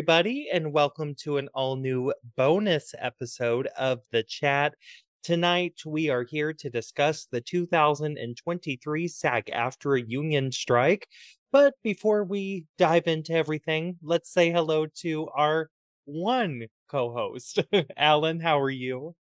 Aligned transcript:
everybody, 0.00 0.48
and 0.50 0.72
welcome 0.72 1.14
to 1.14 1.36
an 1.36 1.46
all 1.52 1.76
new 1.76 2.10
bonus 2.34 2.94
episode 2.98 3.66
of 3.78 4.00
The 4.10 4.22
Chat. 4.22 4.74
Tonight, 5.22 5.74
we 5.84 6.08
are 6.08 6.22
here 6.22 6.54
to 6.54 6.70
discuss 6.70 7.26
the 7.30 7.42
2023 7.42 9.08
SAG 9.08 9.50
AFTRA 9.52 10.02
union 10.08 10.52
strike. 10.52 11.06
But 11.52 11.74
before 11.82 12.24
we 12.24 12.64
dive 12.78 13.08
into 13.08 13.34
everything, 13.34 13.98
let's 14.02 14.32
say 14.32 14.50
hello 14.50 14.86
to 15.02 15.28
our 15.36 15.68
one 16.06 16.68
co 16.90 17.12
host. 17.12 17.58
Alan, 17.98 18.40
how 18.40 18.58
are 18.58 18.70
you? 18.70 19.14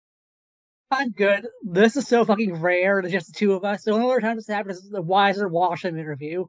I'm 0.91 1.09
good. 1.09 1.45
This 1.61 1.97
is 1.97 2.07
so 2.07 2.23
fucking 2.23 2.53
rare 2.53 3.01
to 3.01 3.09
just 3.09 3.27
the 3.27 3.33
two 3.37 3.51
of 3.51 3.65
us. 3.65 3.83
The 3.83 3.91
only 3.91 4.05
other 4.05 4.21
time 4.21 4.37
this 4.37 4.47
happened 4.47 4.75
is 4.75 4.89
the 4.89 5.01
Wiser 5.01 5.49
Washam 5.49 5.99
interview 5.99 6.45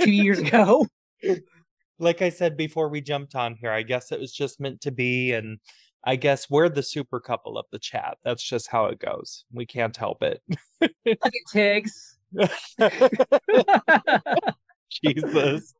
two 0.00 0.10
years 0.10 0.38
ago. 0.40 0.88
Like 1.98 2.22
I 2.22 2.28
said 2.28 2.56
before 2.56 2.88
we 2.88 3.00
jumped 3.00 3.34
on 3.34 3.54
here, 3.54 3.70
I 3.70 3.82
guess 3.82 4.12
it 4.12 4.20
was 4.20 4.32
just 4.32 4.60
meant 4.60 4.80
to 4.82 4.90
be. 4.90 5.32
And 5.32 5.58
I 6.04 6.16
guess 6.16 6.50
we're 6.50 6.68
the 6.68 6.82
super 6.82 7.20
couple 7.20 7.56
of 7.56 7.66
the 7.72 7.78
chat. 7.78 8.18
That's 8.24 8.42
just 8.42 8.68
how 8.68 8.86
it 8.86 8.98
goes. 8.98 9.44
We 9.52 9.66
can't 9.66 9.96
help 9.96 10.22
it. 10.22 10.42
Look 10.80 10.92
at 11.06 11.18
Tiggs. 11.52 12.18
Jesus. 15.04 15.74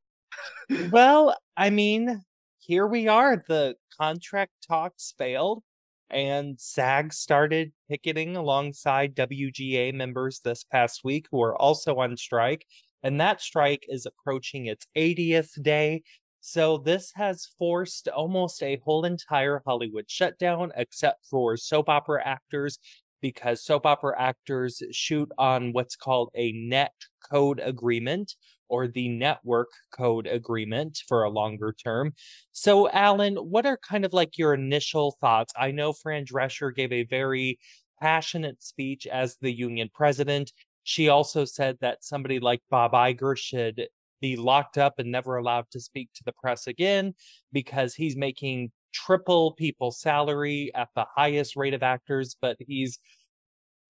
Well, 0.91 1.37
I 1.57 1.71
mean, 1.71 2.23
here 2.59 2.87
we 2.87 3.09
are. 3.09 3.45
The 3.47 3.77
contract 3.99 4.53
talks 4.67 5.15
failed, 5.19 5.63
and 6.11 6.59
SAG 6.59 7.13
started 7.13 7.73
picketing 7.91 8.37
alongside 8.37 9.15
WGA 9.15 9.93
members 9.93 10.41
this 10.41 10.65
past 10.65 11.03
week 11.05 11.27
who 11.31 11.43
are 11.43 11.57
also 11.57 11.97
on 11.97 12.17
strike. 12.17 12.67
And 13.05 13.21
that 13.21 13.41
strike 13.41 13.87
is 13.89 14.07
approaching 14.07 14.67
its 14.67 14.87
80th 14.97 15.63
day. 15.63 16.03
So 16.41 16.79
this 16.79 17.13
has 17.15 17.49
forced 17.59 18.09
almost 18.09 18.63
a 18.63 18.81
whole 18.85 19.05
entire 19.05 19.63
Hollywood 19.65 20.11
shutdown, 20.11 20.73
except 20.77 21.27
for 21.27 21.57
soap 21.57 21.89
opera 21.89 22.27
actors, 22.27 22.79
because 23.21 23.65
soap 23.65 23.87
opera 23.87 24.21
actors 24.21 24.83
shoot 24.91 25.31
on 25.39 25.73
what's 25.73 25.97
called 25.97 26.31
a 26.35 26.53
net 26.53 26.93
code 27.31 27.61
agreement 27.65 28.35
or 28.69 28.89
the 28.89 29.09
network 29.09 29.69
code 29.97 30.27
agreement 30.27 30.99
for 31.07 31.23
a 31.23 31.31
longer 31.31 31.73
term. 31.73 32.13
So, 32.53 32.91
Alan, 32.91 33.37
what 33.37 33.67
are 33.67 33.79
kind 33.79 34.05
of 34.05 34.13
like 34.13 34.37
your 34.37 34.55
initial 34.55 35.17
thoughts? 35.21 35.53
I 35.59 35.71
know 35.71 35.93
Fran 35.93 36.25
Drescher 36.25 36.75
gave 36.75 36.93
a 36.93 37.05
very 37.05 37.59
passionate 38.01 38.63
speech 38.63 39.07
as 39.07 39.37
the 39.41 39.53
union 39.53 39.89
president. 39.95 40.53
She 40.85 41.09
also 41.09 41.45
said 41.45 41.79
that 41.81 42.05
somebody 42.05 42.39
like 42.39 42.63
Bob 42.71 42.93
Iger 42.93 43.37
should 43.37 43.89
be 44.21 44.37
locked 44.37 44.79
up 44.79 44.99
and 44.99 45.11
never 45.11 45.37
allowed 45.37 45.71
to 45.71 45.81
speak 45.81 46.11
to 46.15 46.25
the 46.25 46.33
press 46.33 46.67
again 46.67 47.15
because 47.53 47.95
he's 47.95 48.17
making 48.17 48.71
triple 48.93 49.53
people's 49.53 50.01
salary 50.01 50.71
at 50.75 50.89
the 50.95 51.05
highest 51.17 51.57
rate 51.57 51.75
of 51.75 51.83
actors, 51.83 52.37
but 52.41 52.57
he's 52.61 52.99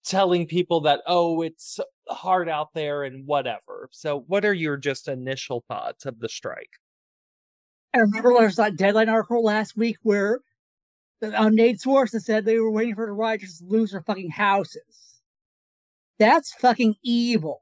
telling 0.05 0.47
people 0.47 0.81
that, 0.83 1.03
oh, 1.07 1.43
it's 1.43 1.79
hard 2.09 2.49
out 2.49 2.69
there 2.75 3.05
and 3.05 3.27
whatever. 3.27 3.89
So, 3.93 4.25
what 4.27 4.45
are 4.45 4.55
your 4.55 4.77
just 4.77 5.09
initial 5.09 5.65
thoughts 5.69 6.07
of 6.07 6.19
the 6.21 6.29
strike? 6.29 6.71
I 7.95 7.99
remember 7.99 8.35
there 8.35 8.47
was 8.47 8.57
that 8.57 8.77
deadline 8.77 9.09
article 9.09 9.43
last 9.43 9.77
week 9.77 9.97
where 10.03 10.41
the 11.21 11.41
unnamed 11.41 11.81
sources 11.81 12.25
said 12.25 12.45
they 12.45 12.59
were 12.59 12.71
waiting 12.71 12.95
for 12.95 13.07
the 13.07 13.13
writers 13.13 13.59
to 13.59 13.65
lose 13.67 13.93
their 13.93 14.03
fucking 14.03 14.31
houses. 14.31 15.14
That's 16.19 16.53
fucking 16.55 16.95
evil. 17.03 17.61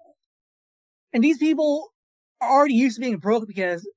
And 1.13 1.23
these 1.23 1.39
people 1.39 1.93
are 2.41 2.51
already 2.51 2.75
used 2.75 2.97
to 2.97 3.01
being 3.01 3.19
broke 3.19 3.47
because 3.47 3.89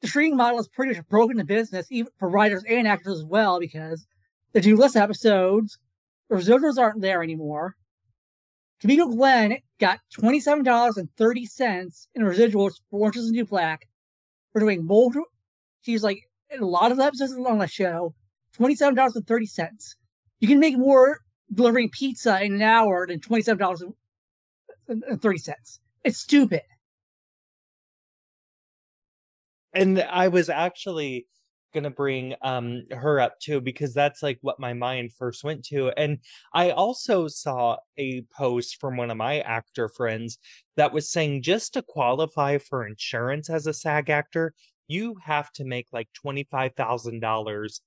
the 0.00 0.08
streaming 0.08 0.36
model 0.36 0.58
is 0.58 0.68
pretty 0.68 0.94
much 0.94 1.06
broken 1.08 1.36
the 1.36 1.44
business, 1.44 1.86
even 1.90 2.10
for 2.18 2.28
writers 2.28 2.64
and 2.68 2.88
actors 2.88 3.18
as 3.18 3.24
well, 3.24 3.60
because 3.60 4.06
they 4.52 4.60
do 4.60 4.76
less 4.76 4.96
episodes, 4.96 5.78
the 6.28 6.36
residuals 6.36 6.78
aren't 6.78 7.00
there 7.00 7.22
anymore. 7.22 7.76
Kimiko 8.80 9.08
Glenn 9.08 9.58
got 9.78 10.00
$27.30 10.18 12.06
in 12.14 12.22
residuals 12.22 12.72
for 12.90 13.00
Orange 13.00 13.16
is 13.16 13.26
the 13.26 13.32
New 13.32 13.44
Black 13.44 13.86
for 14.52 14.60
doing 14.60 14.86
multiple. 14.86 15.26
She's 15.82 16.02
like, 16.02 16.22
a 16.58 16.64
lot 16.64 16.90
of 16.90 16.98
episodes 16.98 17.32
on 17.32 17.58
the 17.58 17.66
show, 17.66 18.14
$27.30. 18.58 19.94
You 20.40 20.48
can 20.48 20.58
make 20.58 20.78
more 20.78 21.18
delivering 21.52 21.90
pizza 21.90 22.42
in 22.42 22.54
an 22.54 22.62
hour 22.62 23.06
than 23.06 23.20
$27.30. 23.20 25.54
It's 26.04 26.18
stupid. 26.18 26.62
And 29.72 30.02
I 30.02 30.28
was 30.28 30.48
actually 30.48 31.26
gonna 31.72 31.90
bring 31.90 32.34
um 32.42 32.82
her 32.90 33.20
up 33.20 33.38
too 33.38 33.60
because 33.60 33.94
that's 33.94 34.22
like 34.22 34.38
what 34.40 34.58
my 34.58 34.72
mind 34.72 35.12
first 35.12 35.44
went 35.44 35.64
to 35.64 35.90
and 35.90 36.18
i 36.52 36.70
also 36.70 37.28
saw 37.28 37.76
a 37.96 38.22
post 38.36 38.80
from 38.80 38.96
one 38.96 39.10
of 39.10 39.16
my 39.16 39.38
actor 39.40 39.88
friends 39.88 40.38
that 40.76 40.92
was 40.92 41.10
saying 41.10 41.42
just 41.42 41.74
to 41.74 41.82
qualify 41.82 42.58
for 42.58 42.86
insurance 42.86 43.48
as 43.48 43.68
a 43.68 43.72
sag 43.72 44.10
actor 44.10 44.52
you 44.88 45.14
have 45.22 45.52
to 45.52 45.64
make 45.64 45.86
like 45.92 46.08
$25000 46.24 47.80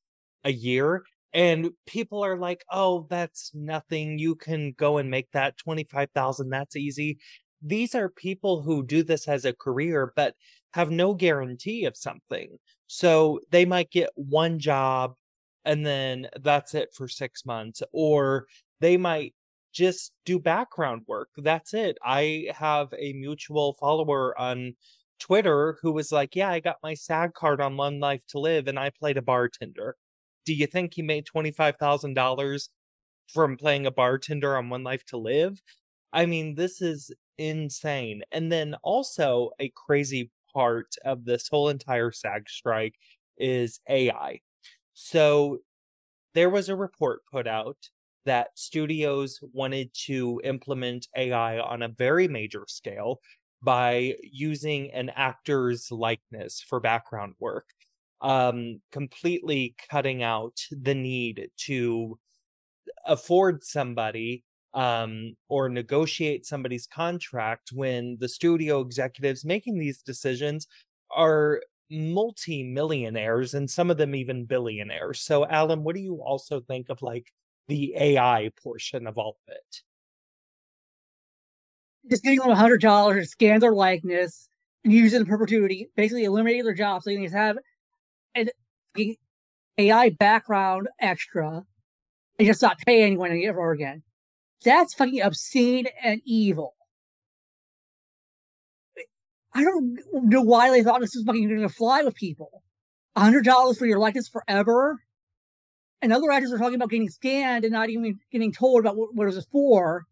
a 0.45 0.51
year 0.51 1.03
and 1.33 1.69
people 1.85 2.23
are 2.23 2.37
like 2.37 2.63
oh 2.71 3.05
that's 3.09 3.51
nothing 3.53 4.17
you 4.19 4.35
can 4.35 4.73
go 4.77 4.97
and 4.97 5.09
make 5.09 5.29
that 5.31 5.57
25000 5.57 6.49
that's 6.49 6.75
easy 6.75 7.17
these 7.61 7.95
are 7.95 8.09
people 8.09 8.61
who 8.61 8.83
do 8.85 9.03
this 9.03 9.27
as 9.27 9.45
a 9.45 9.53
career 9.53 10.11
but 10.15 10.35
have 10.73 10.91
no 10.91 11.13
guarantee 11.13 11.85
of 11.85 11.95
something 11.97 12.57
so 12.87 13.39
they 13.51 13.65
might 13.65 13.89
get 13.91 14.09
one 14.15 14.59
job 14.59 15.13
and 15.65 15.85
then 15.85 16.27
that's 16.41 16.73
it 16.75 16.93
for 16.93 17.07
six 17.07 17.45
months, 17.45 17.81
or 17.91 18.47
they 18.79 18.97
might 18.97 19.33
just 19.71 20.11
do 20.25 20.39
background 20.39 21.03
work. 21.07 21.29
That's 21.37 21.73
it. 21.73 21.97
I 22.03 22.47
have 22.55 22.93
a 22.97 23.13
mutual 23.13 23.73
follower 23.79 24.37
on 24.39 24.75
Twitter 25.19 25.77
who 25.81 25.91
was 25.93 26.11
like, 26.11 26.35
Yeah, 26.35 26.49
I 26.49 26.59
got 26.59 26.77
my 26.83 26.93
SAG 26.95 27.33
card 27.33 27.61
on 27.61 27.77
One 27.77 27.99
Life 27.99 28.23
to 28.29 28.39
Live 28.39 28.67
and 28.67 28.77
I 28.77 28.89
played 28.91 29.17
a 29.17 29.21
bartender. 29.21 29.95
Do 30.45 30.53
you 30.53 30.67
think 30.67 30.93
he 30.93 31.01
made 31.01 31.25
$25,000 31.25 32.69
from 33.27 33.57
playing 33.57 33.85
a 33.85 33.91
bartender 33.91 34.57
on 34.57 34.69
One 34.69 34.83
Life 34.83 35.05
to 35.07 35.17
Live? 35.17 35.61
I 36.13 36.25
mean, 36.25 36.55
this 36.55 36.81
is 36.81 37.11
insane. 37.37 38.23
And 38.31 38.51
then 38.51 38.75
also 38.83 39.51
a 39.59 39.69
crazy 39.69 40.31
part 40.53 40.95
of 41.05 41.25
this 41.25 41.47
whole 41.47 41.69
entire 41.69 42.11
SAG 42.11 42.49
strike 42.49 42.95
is 43.37 43.79
AI. 43.89 44.41
So 44.93 45.59
there 46.33 46.49
was 46.49 46.69
a 46.69 46.75
report 46.75 47.21
put 47.31 47.47
out 47.47 47.89
that 48.25 48.57
studios 48.57 49.39
wanted 49.53 49.93
to 49.93 50.41
implement 50.43 51.07
AI 51.15 51.59
on 51.59 51.81
a 51.81 51.87
very 51.89 52.27
major 52.27 52.65
scale 52.67 53.19
by 53.61 54.15
using 54.23 54.91
an 54.91 55.09
actor's 55.11 55.91
likeness 55.91 56.61
for 56.61 56.79
background 56.79 57.35
work, 57.39 57.67
um, 58.23 58.81
completely 58.91 59.75
cutting 59.89 60.23
out 60.23 60.57
the 60.71 60.95
need 60.95 61.49
to 61.57 62.17
afford 63.05 63.63
somebody 63.63 64.43
um, 64.73 65.35
or 65.49 65.69
negotiate 65.69 66.45
somebody's 66.45 66.87
contract 66.87 67.69
when 67.73 68.17
the 68.19 68.29
studio 68.29 68.79
executives 68.79 69.45
making 69.45 69.77
these 69.77 70.01
decisions 70.01 70.67
are 71.15 71.61
multi-millionaires 71.91 73.53
and 73.53 73.69
some 73.69 73.91
of 73.91 73.97
them 73.97 74.15
even 74.15 74.45
billionaires. 74.45 75.21
So 75.21 75.45
Alan, 75.45 75.83
what 75.83 75.93
do 75.93 76.01
you 76.01 76.23
also 76.23 76.61
think 76.61 76.89
of 76.89 77.01
like 77.01 77.31
the 77.67 77.93
AI 77.95 78.49
portion 78.63 79.05
of 79.05 79.17
all 79.17 79.37
of 79.47 79.53
it? 79.53 79.81
Just 82.09 82.23
giving 82.23 82.39
them 82.39 82.49
a 82.49 82.55
hundred 82.55 82.81
dollars, 82.81 83.29
scan 83.29 83.59
their 83.59 83.73
likeness, 83.73 84.49
and 84.83 84.91
use 84.91 85.13
it 85.13 85.21
in 85.21 85.27
perpetuity, 85.27 85.89
basically 85.95 86.23
eliminating 86.23 86.63
their 86.63 86.73
job 86.73 87.03
so 87.03 87.09
they 87.09 87.15
can 87.15 87.25
just 87.25 87.35
have 87.35 87.57
an 88.35 88.49
AI 89.77 90.09
background 90.09 90.87
extra 90.99 91.63
and 92.39 92.47
just 92.47 92.61
not 92.61 92.79
pay 92.79 93.03
anyone 93.03 93.31
ever 93.43 93.71
again. 93.71 94.03
That's 94.63 94.93
fucking 94.93 95.21
obscene 95.21 95.87
and 96.01 96.21
evil. 96.25 96.73
I 99.53 99.63
don't 99.63 99.99
know 100.13 100.41
why 100.41 100.71
they 100.71 100.83
thought 100.83 101.01
this 101.01 101.15
was 101.15 101.25
fucking 101.25 101.47
going 101.47 101.61
to 101.61 101.69
fly 101.69 102.01
with 102.03 102.15
people. 102.15 102.63
A 103.15 103.19
hundred 103.19 103.45
dollars 103.45 103.77
for 103.77 103.85
your 103.85 103.99
likeness 103.99 104.27
forever. 104.27 104.99
And 106.01 106.11
other 106.11 106.31
actors 106.31 106.51
are 106.51 106.57
talking 106.57 106.75
about 106.75 106.89
getting 106.89 107.09
scanned 107.09 107.63
and 107.63 107.71
not 107.71 107.89
even 107.89 108.19
getting 108.31 108.51
told 108.51 108.81
about 108.81 108.97
what, 108.97 109.13
what 109.13 109.23
it 109.23 109.35
was 109.35 109.45
for, 109.51 110.05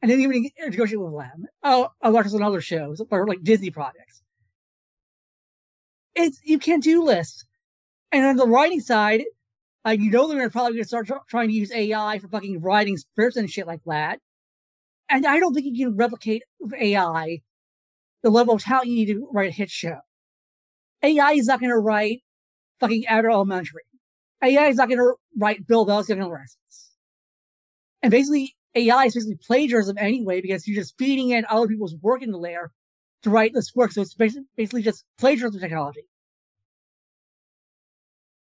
and 0.00 0.10
then 0.10 0.20
even 0.20 0.48
negotiate 0.66 1.00
with 1.00 1.12
them. 1.12 1.44
Oh, 1.62 1.88
I 2.00 2.08
watch 2.08 2.24
this 2.24 2.34
on 2.34 2.42
other 2.42 2.62
shows 2.62 3.02
or 3.10 3.26
like 3.26 3.42
Disney 3.42 3.70
projects. 3.70 4.19
It's 6.14 6.40
you 6.44 6.58
can't 6.58 6.82
do 6.82 7.02
lists. 7.02 7.44
And 8.12 8.26
on 8.26 8.36
the 8.36 8.46
writing 8.46 8.80
side, 8.80 9.24
uh, 9.86 9.90
you 9.90 10.10
know 10.10 10.28
they're 10.28 10.50
probably 10.50 10.72
going 10.72 10.82
to 10.82 10.88
start 10.88 11.06
tr- 11.06 11.14
trying 11.28 11.48
to 11.48 11.54
use 11.54 11.72
AI 11.72 12.18
for 12.18 12.28
fucking 12.28 12.60
writing 12.60 12.96
scripts 12.96 13.36
and 13.36 13.50
shit 13.50 13.66
like 13.66 13.80
that. 13.86 14.18
And 15.08 15.26
I 15.26 15.38
don't 15.38 15.54
think 15.54 15.66
you 15.66 15.86
can 15.86 15.96
replicate 15.96 16.42
AI 16.78 17.40
the 18.22 18.30
level 18.30 18.54
of 18.54 18.62
talent 18.62 18.88
you 18.88 18.94
need 18.94 19.14
to 19.14 19.28
write 19.32 19.48
a 19.48 19.52
hit 19.52 19.70
show. 19.70 19.98
AI 21.02 21.32
is 21.32 21.46
not 21.46 21.60
to 21.60 21.74
write 21.74 22.22
fucking 22.80 23.06
Abbott 23.06 23.32
Elementary. 23.32 23.82
AI 24.42 24.68
is 24.68 24.76
not 24.76 24.90
to 24.90 25.14
write 25.38 25.66
Bill 25.66 25.86
Young 25.86 26.04
and 26.10 26.30
Restless. 26.30 26.96
And 28.02 28.10
basically, 28.10 28.54
AI 28.74 29.04
is 29.04 29.14
basically 29.14 29.38
plagiarism 29.44 29.96
anyway 29.98 30.40
because 30.40 30.66
you're 30.66 30.80
just 30.80 30.96
feeding 30.98 31.30
in 31.30 31.44
other 31.48 31.66
people's 31.66 31.96
work 31.96 32.22
in 32.22 32.30
the 32.30 32.38
layer 32.38 32.70
to 33.22 33.30
write 33.30 33.52
this 33.54 33.74
work. 33.74 33.92
So 33.92 34.02
it's 34.02 34.14
basically, 34.14 34.82
just 34.82 35.04
plagiarism 35.18 35.60
technology. 35.60 36.02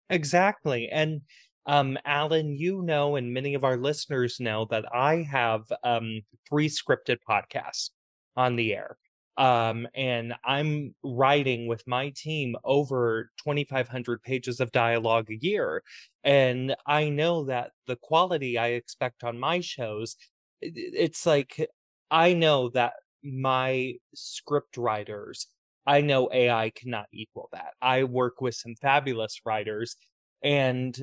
Exactly. 0.09 0.89
And 0.91 1.23
um, 1.67 1.99
Alan, 2.05 2.57
you 2.57 2.83
know, 2.83 3.17
and 3.17 3.33
many 3.33 3.55
of 3.55 3.65
our 3.65 3.77
listeners 3.77 4.41
know 4.41 4.67
that 4.71 4.85
I 4.93 5.27
have 5.31 5.63
um, 5.85 6.23
three 6.49 6.69
scripted 6.69 7.19
podcasts 7.29 7.91
on 8.37 8.57
the 8.57 8.75
air. 8.75 8.97
Um, 9.37 9.87
and 9.95 10.35
I'm 10.45 10.95
writing 11.03 11.67
with 11.67 11.87
my 11.87 12.13
team 12.15 12.57
over 12.65 13.31
2,500 13.43 14.23
pages 14.23 14.61
of 14.61 14.73
dialogue 14.73 15.31
a 15.31 15.37
year. 15.37 15.83
And 16.25 16.75
I 16.87 17.09
know 17.09 17.45
that 17.45 17.71
the 17.87 17.97
quality 17.97 18.59
I 18.59 18.69
expect 18.69 19.25
on 19.25 19.39
my 19.39 19.61
shows, 19.61 20.17
it's 20.61 21.25
like, 21.25 21.69
I 22.11 22.35
know 22.35 22.69
that 22.71 22.95
my 23.23 23.95
script 24.15 24.77
writers, 24.77 25.47
I 25.87 26.01
know 26.01 26.31
AI 26.33 26.71
cannot 26.71 27.07
equal 27.13 27.49
that. 27.53 27.75
I 27.81 28.05
work 28.05 28.41
with 28.41 28.55
some 28.55 28.75
fabulous 28.81 29.41
writers, 29.45 29.97
and 30.43 30.97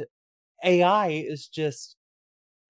AI 0.63 1.09
is 1.09 1.47
just 1.47 1.97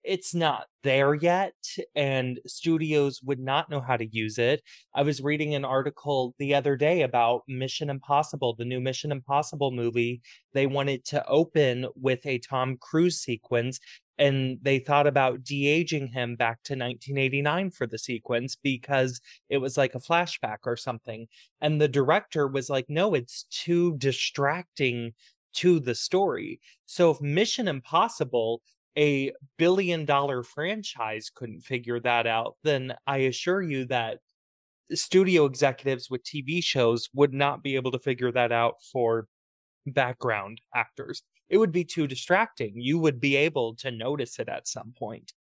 it's 0.07 0.33
not 0.33 0.67
there 0.83 1.13
yet 1.13 1.53
and 1.94 2.39
studios 2.47 3.21
would 3.23 3.39
not 3.39 3.69
know 3.69 3.81
how 3.81 3.97
to 3.97 4.07
use 4.07 4.38
it. 4.38 4.61
I 4.95 5.03
was 5.03 5.21
reading 5.21 5.53
an 5.53 5.65
article 5.65 6.33
the 6.39 6.55
other 6.55 6.77
day 6.77 7.01
about 7.01 7.41
Mission 7.49 7.89
Impossible, 7.89 8.55
the 8.57 8.63
new 8.63 8.79
Mission 8.79 9.11
Impossible 9.11 9.71
movie. 9.71 10.21
They 10.53 10.65
wanted 10.65 11.03
to 11.05 11.27
open 11.27 11.88
with 11.95 12.25
a 12.25 12.39
Tom 12.39 12.77
Cruise 12.79 13.19
sequence 13.19 13.81
and 14.17 14.57
they 14.61 14.79
thought 14.79 15.07
about 15.07 15.43
de-aging 15.43 16.07
him 16.07 16.35
back 16.35 16.63
to 16.63 16.73
1989 16.73 17.71
for 17.71 17.87
the 17.87 17.97
sequence 17.97 18.55
because 18.55 19.21
it 19.49 19.57
was 19.57 19.77
like 19.77 19.95
a 19.95 19.99
flashback 19.99 20.57
or 20.65 20.75
something 20.75 21.27
and 21.61 21.79
the 21.79 21.87
director 21.87 22.47
was 22.47 22.69
like 22.69 22.85
no 22.89 23.13
it's 23.13 23.43
too 23.49 23.95
distracting 23.97 25.13
to 25.53 25.79
the 25.79 25.95
story 25.95 26.59
so 26.85 27.11
if 27.11 27.21
mission 27.21 27.67
impossible 27.67 28.61
a 28.97 29.31
billion 29.57 30.05
dollar 30.05 30.43
franchise 30.43 31.29
couldn't 31.33 31.61
figure 31.61 31.99
that 31.99 32.25
out, 32.25 32.55
then 32.63 32.95
I 33.05 33.17
assure 33.17 33.61
you 33.61 33.85
that 33.85 34.19
studio 34.93 35.45
executives 35.45 36.09
with 36.09 36.23
TV 36.23 36.63
shows 36.63 37.09
would 37.13 37.33
not 37.33 37.61
be 37.61 37.75
able 37.75 37.91
to 37.91 37.99
figure 37.99 38.31
that 38.31 38.51
out 38.51 38.75
for 38.91 39.27
background 39.85 40.61
actors. 40.75 41.23
It 41.49 41.57
would 41.57 41.71
be 41.71 41.83
too 41.83 42.07
distracting. 42.07 42.73
You 42.75 42.99
would 42.99 43.19
be 43.19 43.35
able 43.35 43.75
to 43.75 43.91
notice 43.91 44.39
it 44.39 44.49
at 44.49 44.67
some 44.67 44.94
point. 44.97 45.33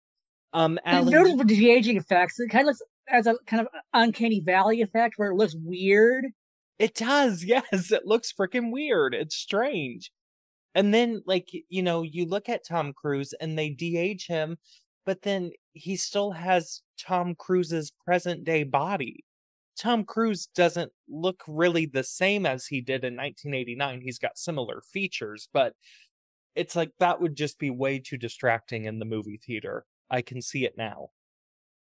Um, 0.52 0.78
Alan, 0.84 1.10
notice 1.10 1.36
the 1.36 1.44
de-aging 1.44 1.96
effects, 1.96 2.38
it 2.38 2.48
kind 2.48 2.62
of 2.62 2.66
looks 2.68 2.82
as 3.08 3.26
a 3.26 3.34
kind 3.46 3.60
of 3.60 3.68
uncanny 3.92 4.40
valley 4.40 4.80
effect 4.80 5.14
where 5.16 5.30
it 5.30 5.36
looks 5.36 5.56
weird. 5.58 6.26
It 6.78 6.94
does, 6.94 7.44
yes. 7.46 7.90
It 7.90 8.06
looks 8.06 8.32
freaking 8.32 8.72
weird. 8.72 9.14
It's 9.14 9.36
strange. 9.36 10.10
And 10.74 10.92
then, 10.92 11.22
like, 11.26 11.50
you 11.68 11.82
know, 11.82 12.02
you 12.02 12.26
look 12.26 12.48
at 12.48 12.66
Tom 12.66 12.92
Cruise 12.92 13.32
and 13.40 13.56
they 13.56 13.70
de-age 13.70 14.26
him, 14.26 14.58
but 15.06 15.22
then 15.22 15.52
he 15.72 15.96
still 15.96 16.32
has 16.32 16.82
Tom 16.98 17.34
Cruise's 17.36 17.92
present 18.04 18.44
day 18.44 18.64
body. 18.64 19.24
Tom 19.78 20.04
Cruise 20.04 20.48
doesn't 20.54 20.92
look 21.08 21.42
really 21.46 21.86
the 21.86 22.04
same 22.04 22.46
as 22.46 22.66
he 22.66 22.80
did 22.80 23.04
in 23.04 23.14
1989. 23.14 24.00
He's 24.00 24.18
got 24.18 24.38
similar 24.38 24.82
features, 24.92 25.48
but 25.52 25.74
it's 26.54 26.76
like 26.76 26.90
that 27.00 27.20
would 27.20 27.34
just 27.34 27.58
be 27.58 27.70
way 27.70 27.98
too 27.98 28.16
distracting 28.16 28.84
in 28.84 28.98
the 28.98 29.04
movie 29.04 29.40
theater. 29.44 29.84
I 30.10 30.22
can 30.22 30.40
see 30.40 30.64
it 30.64 30.74
now. 30.76 31.08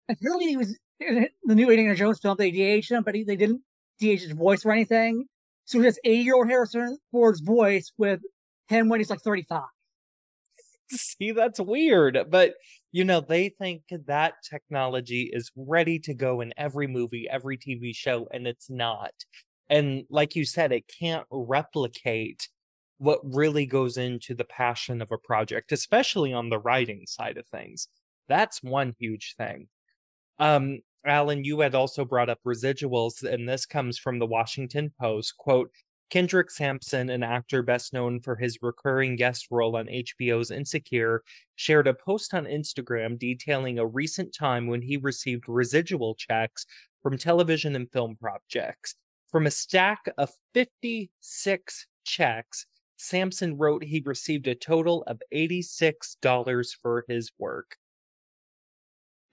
Apparently, 0.09 0.49
he 0.49 0.57
was 0.57 0.77
in 0.99 1.29
the 1.45 1.55
new 1.55 1.71
Indiana 1.71 1.95
Jones 1.95 2.19
film. 2.21 2.37
They 2.39 2.51
de-aged 2.51 2.91
him, 2.91 3.03
but 3.03 3.15
he, 3.15 3.25
they 3.25 3.37
didn't 3.37 3.63
de-age 3.99 4.23
his 4.23 4.33
voice 4.33 4.65
or 4.65 4.73
anything. 4.73 5.27
So 5.65 5.81
it's 5.81 5.99
80 6.05 6.23
year 6.23 6.35
old 6.35 6.49
Harrison 6.49 6.99
Ford's 7.13 7.41
voice 7.41 7.93
with 7.97 8.21
him 8.69 8.89
when 8.89 9.01
he's 9.01 9.11
like 9.11 9.21
35. 9.21 9.63
See, 10.91 11.31
that's 11.31 11.61
weird. 11.61 12.19
But, 12.29 12.55
you 12.93 13.05
know, 13.05 13.21
they 13.21 13.49
think 13.49 13.83
that 14.07 14.35
technology 14.49 15.31
is 15.33 15.51
ready 15.55 15.99
to 16.01 16.15
go 16.15 16.41
in 16.41 16.53
every 16.57 16.87
movie, 16.87 17.29
every 17.31 17.57
TV 17.57 17.95
show, 17.95 18.29
and 18.33 18.47
it's 18.47 18.69
not. 18.69 19.13
And 19.69 20.05
like 20.11 20.35
you 20.35 20.45
said, 20.45 20.73
it 20.73 20.91
can't 21.01 21.27
replicate 21.31 22.49
what 22.99 23.21
really 23.23 23.65
goes 23.65 23.97
into 23.97 24.35
the 24.35 24.45
passion 24.45 25.01
of 25.01 25.13
a 25.13 25.19
project, 25.19 25.73
especially 25.73 26.33
on 26.33 26.51
the 26.51 26.59
writing 26.59 27.05
side 27.07 27.39
of 27.39 27.47
things. 27.47 27.89
That's 28.29 28.63
one 28.63 28.95
huge 28.99 29.35
thing. 29.39 29.69
Um, 30.39 30.81
Alan, 31.07 31.45
you 31.45 31.61
had 31.61 31.75
also 31.75 32.05
brought 32.05 32.29
up 32.29 32.41
residuals, 32.47 33.23
and 33.23 33.49
this 33.49 33.65
comes 33.65 33.99
from 33.99 34.19
the 34.19 34.27
Washington 34.27 34.93
Post. 35.01 35.37
Quote, 35.39 35.71
Kendrick 36.11 36.51
Sampson, 36.51 37.09
an 37.09 37.23
actor 37.23 37.63
best 37.63 37.93
known 37.93 38.19
for 38.21 38.35
his 38.35 38.59
recurring 38.61 39.15
guest 39.15 39.47
role 39.49 39.77
on 39.77 39.87
HBO's 39.87 40.51
Insecure, 40.51 41.23
shared 41.55 41.87
a 41.87 41.95
post 41.95 42.35
on 42.35 42.47
Instagram 42.47 43.17
detailing 43.17 43.79
a 43.79 43.87
recent 43.87 44.35
time 44.35 44.67
when 44.67 44.83
he 44.83 44.97
received 44.97 45.45
residual 45.47 46.17
checks 46.17 46.67
from 47.01 47.17
television 47.17 47.77
and 47.77 47.91
film 47.93 48.17
projects. 48.21 48.97
From 49.31 49.47
a 49.47 49.53
stack 49.53 50.01
of 50.19 50.31
56 50.53 51.87
checks, 52.05 52.67
Sampson 52.97 53.57
wrote 53.57 53.85
he 53.85 54.03
received 54.05 54.49
a 54.49 54.57
total 54.57 55.05
of 55.07 55.23
$86 55.33 56.77
for 56.83 57.05
his 57.09 57.31
work. 57.39 57.77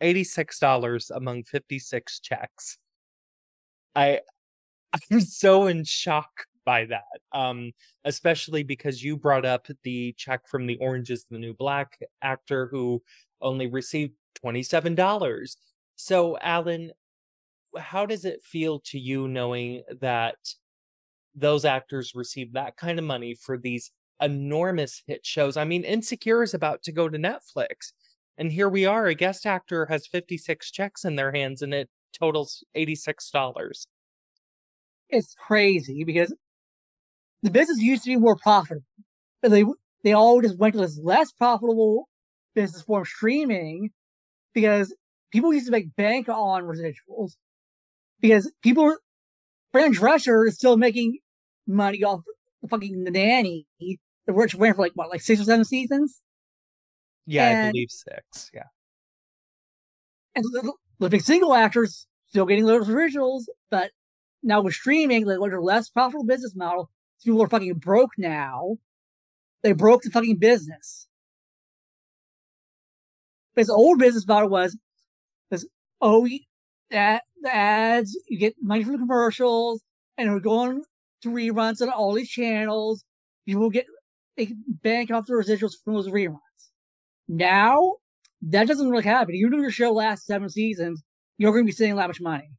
$86 0.02 1.10
among 1.10 1.44
56 1.44 2.20
checks. 2.20 2.78
I 3.96 4.22
I'm 5.12 5.22
so 5.22 5.66
in 5.68 5.84
shock 5.84 6.46
by 6.68 6.84
that. 6.84 7.22
Um, 7.32 7.72
especially 8.04 8.62
because 8.62 9.02
you 9.02 9.16
brought 9.16 9.46
up 9.46 9.68
the 9.84 10.14
check 10.18 10.46
from 10.50 10.68
the 10.68 10.78
Orange 10.82 11.10
is 11.10 11.26
the 11.32 11.40
New 11.40 11.54
Black 11.54 11.98
actor 12.22 12.68
who 12.70 13.02
only 13.42 13.68
received 13.68 14.12
$27. 14.46 15.56
So, 15.96 16.38
Alan, 16.40 16.92
how 17.78 18.06
does 18.06 18.26
it 18.26 18.44
feel 18.44 18.82
to 18.88 19.00
you 19.00 19.30
knowing 19.30 19.84
that 20.02 20.36
those 21.36 21.64
actors 21.64 22.12
receive 22.14 22.52
that 22.54 22.76
kind 22.76 23.00
of 23.00 23.06
money 23.06 23.34
for 23.34 23.58
these 23.58 23.90
enormous 24.22 25.02
hit 25.08 25.26
shows? 25.26 25.56
I 25.56 25.64
mean, 25.64 25.86
Insecure 25.86 26.44
is 26.44 26.54
about 26.54 26.84
to 26.84 26.92
go 26.92 27.08
to 27.08 27.18
Netflix. 27.18 27.94
And 28.38 28.52
here 28.52 28.68
we 28.68 28.86
are, 28.86 29.08
a 29.08 29.16
guest 29.16 29.46
actor 29.46 29.86
has 29.86 30.06
56 30.06 30.70
checks 30.72 31.06
in 31.06 31.16
their 31.16 31.32
hands 31.32 31.62
and 31.62 31.74
it 31.74 31.90
totals 32.12 32.66
$86. 32.76 33.86
It's 35.10 35.34
crazy 35.36 36.04
because 36.04 36.34
the 37.44 37.52
business 37.52 37.80
used 37.80 38.04
to 38.04 38.10
be 38.10 38.16
more 38.18 38.36
profitable. 38.36 38.86
But 39.42 39.52
they 39.52 39.66
they 40.04 40.14
all 40.14 40.42
just 40.42 40.58
went 40.58 40.74
to 40.74 40.82
this 40.82 41.00
less 41.02 41.32
profitable 41.32 42.08
business 42.56 42.82
form, 42.82 43.06
streaming, 43.06 43.92
because 44.54 44.96
people 45.32 45.54
used 45.54 45.68
to 45.68 45.72
make 45.72 45.96
bank 45.96 46.28
on 46.30 46.64
residuals. 46.64 47.34
Because 48.20 48.52
people, 48.64 48.98
Fran 49.72 49.94
Drescher 49.94 50.48
is 50.48 50.56
still 50.56 50.78
making 50.78 51.20
money 51.68 52.04
off 52.04 52.22
the 52.62 52.68
fucking 52.68 53.04
the 53.04 53.12
nanny, 53.12 53.68
which 54.28 54.56
ran 54.56 54.74
for 54.74 54.82
like 54.82 54.94
what, 54.96 55.10
like 55.10 55.22
six 55.22 55.40
or 55.40 55.44
seven 55.44 55.66
seasons. 55.66 56.22
Yeah, 57.28 57.50
and, 57.50 57.68
I 57.68 57.72
believe 57.72 57.92
six. 57.92 58.50
Yeah. 58.54 58.64
And 60.34 60.46
the, 60.46 60.74
living 61.00 61.20
single 61.20 61.54
actors 61.54 62.08
still 62.28 62.46
getting 62.46 62.66
those 62.66 62.90
originals, 62.90 63.50
but 63.70 63.92
now 64.42 64.62
with 64.62 64.74
streaming, 64.74 65.26
like, 65.26 65.52
a 65.52 65.60
less 65.60 65.90
profitable 65.90 66.26
business 66.26 66.56
model, 66.56 66.90
people 67.24 67.42
are 67.42 67.50
fucking 67.50 67.76
broke 67.76 68.12
now. 68.18 68.78
They 69.64 69.74
broke 69.74 70.04
the 70.04 70.12
fucking 70.12 70.38
business. 70.38 71.08
Because 73.56 73.68
the 73.68 73.74
old 73.74 74.00
business 74.00 74.28
model 74.28 74.50
was 74.50 74.78
this 75.50 75.66
oh 76.00 76.28
that 76.92 77.24
the 77.42 77.54
ads, 77.54 78.18
you 78.30 78.38
get 78.38 78.56
money 78.62 78.84
from 78.84 78.94
the 78.94 79.00
commercials, 79.00 79.82
and 80.18 80.32
we're 80.32 80.40
going 80.40 80.84
to 81.24 81.30
reruns 81.30 81.82
on 81.82 81.90
all 81.90 82.14
these 82.14 82.30
channels. 82.30 83.04
You 83.46 83.60
will 83.60 83.70
get 83.70 83.86
a 84.40 84.54
bank 84.84 85.12
off 85.12 85.26
the 85.26 85.34
residuals 85.34 85.72
from 85.84 85.96
those 85.96 86.08
reruns. 86.08 86.38
Now, 87.28 87.96
that 88.44 88.68
doesn't 88.68 88.90
really 88.90 89.04
happen. 89.04 89.36
Even 89.36 89.56
if 89.56 89.62
your 89.62 89.72
show 89.72 89.92
lasts 89.92 90.28
seven 90.28 90.50
seasons, 90.50 91.04
you're 91.38 91.52
going 91.52 91.66
to 91.66 91.70
be 91.70 91.72
saving 91.72 91.96
that 91.96 92.08
much 92.08 92.22
money. 92.22 92.50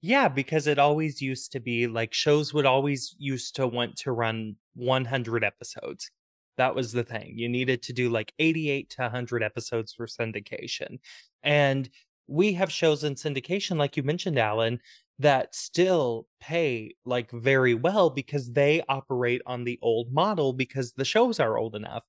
Yeah, 0.00 0.28
because 0.28 0.66
it 0.66 0.78
always 0.78 1.20
used 1.20 1.52
to 1.52 1.60
be 1.60 1.86
like 1.86 2.14
shows 2.14 2.54
would 2.54 2.66
always 2.66 3.14
used 3.18 3.56
to 3.56 3.66
want 3.66 3.96
to 3.98 4.12
run 4.12 4.56
100 4.74 5.42
episodes. 5.42 6.10
That 6.56 6.74
was 6.74 6.92
the 6.92 7.04
thing. 7.04 7.32
You 7.36 7.48
needed 7.48 7.82
to 7.84 7.92
do 7.92 8.08
like 8.08 8.32
88 8.38 8.90
to 8.90 9.02
100 9.02 9.42
episodes 9.42 9.92
for 9.92 10.06
syndication. 10.06 10.98
And 11.42 11.88
we 12.28 12.52
have 12.54 12.70
shows 12.70 13.04
in 13.04 13.14
syndication, 13.14 13.76
like 13.76 13.96
you 13.96 14.02
mentioned, 14.02 14.38
Alan, 14.38 14.80
that 15.20 15.54
still 15.54 16.26
pay 16.40 16.94
like 17.04 17.30
very 17.32 17.74
well 17.74 18.10
because 18.10 18.52
they 18.52 18.82
operate 18.88 19.42
on 19.46 19.64
the 19.64 19.78
old 19.82 20.12
model 20.12 20.52
because 20.52 20.92
the 20.92 21.04
shows 21.04 21.40
are 21.40 21.58
old 21.58 21.74
enough. 21.74 22.04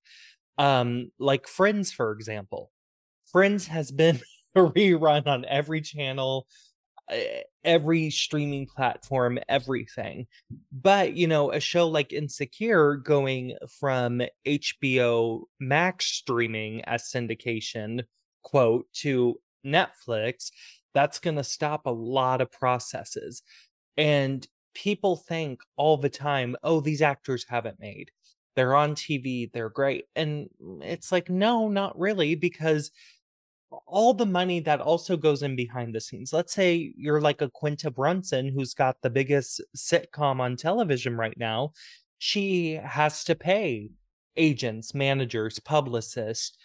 Um, 0.58 1.12
like 1.20 1.48
Friends, 1.48 1.92
for 1.92 2.12
example. 2.12 2.72
Friends 3.32 3.68
has 3.68 3.92
been 3.92 4.20
rerun 4.56 5.26
on 5.28 5.46
every 5.46 5.82
channel, 5.82 6.48
Uh, 7.10 7.42
every 7.64 8.10
streaming 8.10 8.66
platform, 8.66 9.40
everything. 9.50 10.28
But, 10.72 11.16
you 11.16 11.28
know, 11.28 11.52
a 11.52 11.60
show 11.60 11.88
like 11.88 12.14
Insecure 12.14 12.96
going 12.96 13.58
from 13.80 14.22
HBO 14.46 15.42
Max 15.60 16.06
streaming 16.06 16.84
as 16.86 17.04
syndication, 17.04 18.04
quote, 18.44 18.86
to 18.94 19.40
Netflix, 19.66 20.52
that's 20.94 21.20
going 21.20 21.36
to 21.36 21.44
stop 21.44 21.86
a 21.86 21.92
lot 21.92 22.42
of 22.42 22.52
processes. 22.52 23.44
And 23.98 24.48
people 24.74 25.18
think 25.18 25.62
all 25.76 25.98
the 25.98 26.10
time, 26.10 26.56
oh, 26.64 26.80
these 26.80 27.02
actors 27.02 27.46
haven't 27.50 27.80
made. 27.80 28.12
They're 28.56 28.76
on 28.76 28.96
TV, 28.96 29.52
they're 29.52 29.70
great. 29.70 30.06
And 30.16 30.50
it's 30.82 31.12
like, 31.12 31.30
no, 31.30 31.68
not 31.68 31.98
really, 32.00 32.36
because 32.36 32.92
all 33.86 34.14
the 34.14 34.26
money 34.26 34.60
that 34.62 34.82
also 34.82 35.16
goes 35.16 35.44
in 35.44 35.56
behind 35.56 35.94
the 35.94 36.02
scenes. 36.02 36.34
Let's 36.34 36.54
say 36.54 36.94
you're 36.98 37.22
like 37.22 37.42
a 37.42 37.50
Quinta 37.50 37.92
Brunson 37.92 38.50
who's 38.50 38.74
got 38.74 38.98
the 39.02 39.10
biggest 39.10 39.62
sitcom 39.76 40.40
on 40.40 40.56
television 40.56 41.16
right 41.16 41.38
now. 41.38 41.74
She 42.18 42.74
has 42.74 43.24
to 43.26 43.36
pay 43.36 43.90
agents, 44.36 44.94
managers, 44.94 45.60
publicists. 45.60 46.58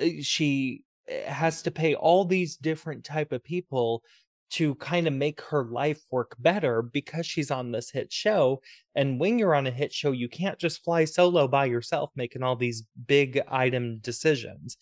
Uh, 0.00 0.06
she 0.22 0.82
eh, 1.08 1.30
has 1.30 1.62
to 1.62 1.70
pay 1.70 1.94
all 1.94 2.24
these 2.24 2.56
different 2.56 3.04
type 3.04 3.32
of 3.32 3.44
people 3.44 4.02
to 4.48 4.76
kind 4.76 5.06
of 5.06 5.12
make 5.12 5.40
her 5.40 5.64
life 5.64 6.00
work 6.10 6.36
better 6.38 6.80
because 6.80 7.26
she's 7.26 7.50
on 7.50 7.72
this 7.72 7.90
hit 7.90 8.12
show 8.12 8.60
and 8.94 9.18
when 9.18 9.40
you're 9.40 9.56
on 9.56 9.66
a 9.66 9.72
hit 9.72 9.92
show 9.92 10.12
you 10.12 10.28
can't 10.28 10.56
just 10.58 10.84
fly 10.84 11.04
solo 11.04 11.48
by 11.48 11.64
yourself 11.64 12.10
making 12.14 12.44
all 12.44 12.54
these 12.54 12.84
big 13.08 13.40
item 13.48 13.98
decisions 13.98 14.76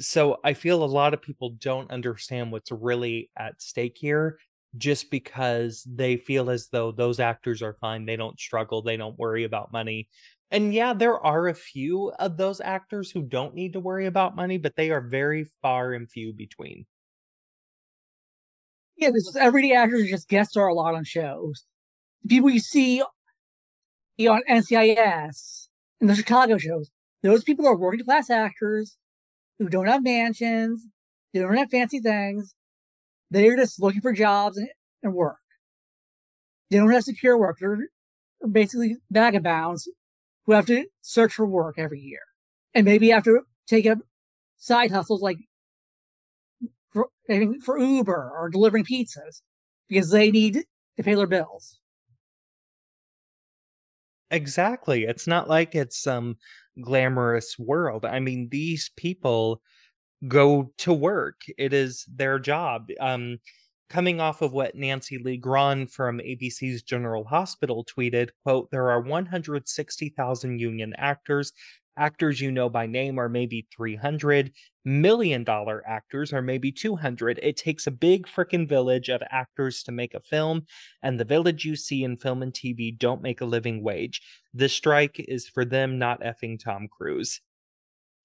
so 0.00 0.38
I 0.44 0.52
feel 0.52 0.82
a 0.82 0.86
lot 0.86 1.14
of 1.14 1.22
people 1.22 1.50
don't 1.58 1.90
understand 1.90 2.52
what's 2.52 2.70
really 2.70 3.30
at 3.38 3.60
stake 3.62 3.96
here 3.98 4.38
just 4.76 5.10
because 5.10 5.86
they 5.88 6.16
feel 6.16 6.50
as 6.50 6.68
though 6.68 6.92
those 6.92 7.18
actors 7.18 7.62
are 7.62 7.76
fine. 7.80 8.04
They 8.04 8.16
don't 8.16 8.38
struggle. 8.38 8.82
They 8.82 8.96
don't 8.96 9.18
worry 9.18 9.44
about 9.44 9.72
money. 9.72 10.08
And 10.50 10.72
yeah, 10.72 10.92
there 10.92 11.18
are 11.18 11.48
a 11.48 11.54
few 11.54 12.12
of 12.18 12.36
those 12.36 12.60
actors 12.60 13.10
who 13.10 13.22
don't 13.22 13.54
need 13.54 13.72
to 13.72 13.80
worry 13.80 14.06
about 14.06 14.36
money, 14.36 14.58
but 14.58 14.76
they 14.76 14.90
are 14.90 15.00
very 15.00 15.46
far 15.62 15.92
and 15.94 16.08
few 16.10 16.32
between. 16.32 16.86
Yeah, 18.96 19.08
because 19.08 19.36
everyday 19.36 19.72
actors 19.72 20.08
just 20.08 20.28
guest 20.28 20.50
star 20.50 20.68
a 20.68 20.74
lot 20.74 20.94
on 20.94 21.04
shows. 21.04 21.64
The 22.22 22.28
people 22.28 22.50
you 22.50 22.60
see 22.60 23.02
on 23.02 24.42
NCIS 24.48 25.68
and 26.00 26.08
the 26.08 26.14
Chicago 26.14 26.58
shows, 26.58 26.90
those 27.22 27.44
people 27.44 27.66
are 27.66 27.76
working 27.76 28.04
class 28.04 28.30
actors 28.30 28.96
who 29.58 29.68
don't 29.68 29.86
have 29.86 30.02
mansions, 30.02 30.86
they 31.32 31.40
don't 31.40 31.56
have 31.56 31.70
fancy 31.70 32.00
things. 32.00 32.54
They're 33.30 33.56
just 33.56 33.80
looking 33.80 34.00
for 34.00 34.12
jobs 34.12 34.56
and, 34.56 34.68
and 35.02 35.14
work. 35.14 35.38
They 36.70 36.78
don't 36.78 36.90
have 36.90 37.04
secure 37.04 37.36
work. 37.38 37.58
They're 37.60 37.78
basically 38.50 38.96
vagabonds 39.10 39.88
who 40.44 40.52
have 40.52 40.66
to 40.66 40.86
search 41.02 41.34
for 41.34 41.46
work 41.46 41.76
every 41.78 42.00
year 42.00 42.20
and 42.74 42.84
maybe 42.84 43.10
have 43.10 43.24
to 43.24 43.40
take 43.66 43.86
up 43.86 43.98
side 44.58 44.90
hustles 44.90 45.22
like 45.22 45.38
for, 46.92 47.08
for 47.64 47.78
Uber 47.78 48.32
or 48.34 48.48
delivering 48.48 48.84
pizzas 48.84 49.42
because 49.88 50.10
they 50.10 50.30
need 50.30 50.64
to 50.96 51.02
pay 51.02 51.14
their 51.14 51.26
bills. 51.26 51.80
Exactly. 54.30 55.04
It's 55.04 55.26
not 55.26 55.48
like 55.48 55.74
it's 55.74 56.00
some 56.02 56.36
glamorous 56.80 57.58
world. 57.58 58.04
I 58.04 58.20
mean, 58.20 58.48
these 58.50 58.90
people 58.96 59.60
go 60.28 60.72
to 60.78 60.92
work. 60.92 61.42
It 61.58 61.72
is 61.72 62.04
their 62.12 62.38
job. 62.38 62.88
Um, 63.00 63.38
coming 63.88 64.20
off 64.20 64.42
of 64.42 64.52
what 64.52 64.74
Nancy 64.74 65.18
Lee 65.18 65.36
Grahn 65.36 65.86
from 65.86 66.18
ABC's 66.18 66.82
General 66.82 67.24
Hospital 67.24 67.84
tweeted, 67.84 68.30
quote, 68.44 68.70
there 68.70 68.90
are 68.90 69.00
160,000 69.00 70.58
union 70.58 70.94
actors 70.96 71.52
actors 71.96 72.40
you 72.40 72.50
know 72.50 72.68
by 72.68 72.86
name 72.86 73.18
are 73.18 73.28
maybe 73.28 73.66
300 73.74 74.52
million 74.84 75.42
dollar 75.44 75.82
actors 75.86 76.32
are 76.32 76.42
maybe 76.42 76.70
200 76.70 77.40
it 77.42 77.56
takes 77.56 77.86
a 77.86 77.90
big 77.90 78.26
freaking 78.26 78.68
village 78.68 79.08
of 79.08 79.22
actors 79.30 79.82
to 79.82 79.92
make 79.92 80.14
a 80.14 80.20
film 80.20 80.64
and 81.02 81.18
the 81.18 81.24
village 81.24 81.64
you 81.64 81.74
see 81.74 82.04
in 82.04 82.16
film 82.16 82.42
and 82.42 82.52
tv 82.52 82.96
don't 82.96 83.22
make 83.22 83.40
a 83.40 83.46
living 83.46 83.82
wage. 83.82 84.20
The 84.54 84.68
strike 84.68 85.16
is 85.18 85.48
for 85.48 85.64
them 85.64 85.98
not 85.98 86.20
effing 86.22 86.58
tom 86.62 86.88
cruise. 86.88 87.40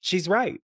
She's 0.01 0.27
right. 0.27 0.59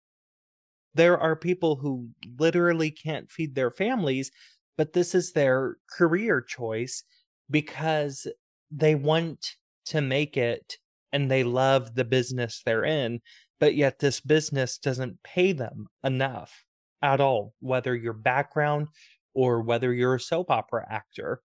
There 0.93 1.17
are 1.17 1.35
people 1.35 1.75
who 1.75 2.09
literally 2.37 2.91
can't 2.91 3.29
feed 3.29 3.55
their 3.55 3.71
families 3.71 4.31
but 4.77 4.93
this 4.93 5.15
is 5.15 5.31
their 5.31 5.77
career 5.91 6.39
choice 6.39 7.03
because 7.49 8.27
they 8.71 8.95
want 8.95 9.55
to 9.85 10.01
make 10.01 10.37
it 10.37 10.77
and 11.17 11.31
they 11.31 11.43
love 11.43 11.95
the 11.95 12.05
business 12.05 12.62
they're 12.63 12.86
in, 12.86 13.19
but 13.59 13.74
yet 13.74 13.97
this 13.97 14.19
business 14.21 14.77
doesn't 14.77 15.24
pay 15.24 15.51
them 15.51 15.88
enough 16.03 16.63
at 17.01 17.19
all, 17.19 17.55
whether 17.59 17.95
your 17.95 18.13
background 18.13 18.88
or 19.33 19.62
whether 19.63 19.91
you're 19.91 20.15
a 20.15 20.19
soap 20.19 20.51
opera 20.51 20.86
actor. 20.88 21.41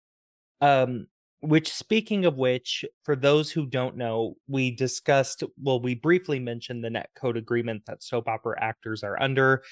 Um, 0.59 1.07
which, 1.39 1.71
speaking 1.71 2.25
of 2.25 2.35
which, 2.35 2.83
for 3.05 3.15
those 3.15 3.49
who 3.49 3.65
don't 3.65 3.95
know, 3.95 4.35
we 4.47 4.71
discussed, 4.71 5.41
well, 5.57 5.81
we 5.81 5.95
briefly 5.95 6.37
mentioned 6.37 6.83
the 6.83 6.89
net 6.89 7.09
code 7.15 7.37
agreement 7.37 7.83
that 7.87 8.03
soap 8.03 8.27
opera 8.27 8.61
actors 8.61 9.03
are 9.03 9.19
under. 9.21 9.63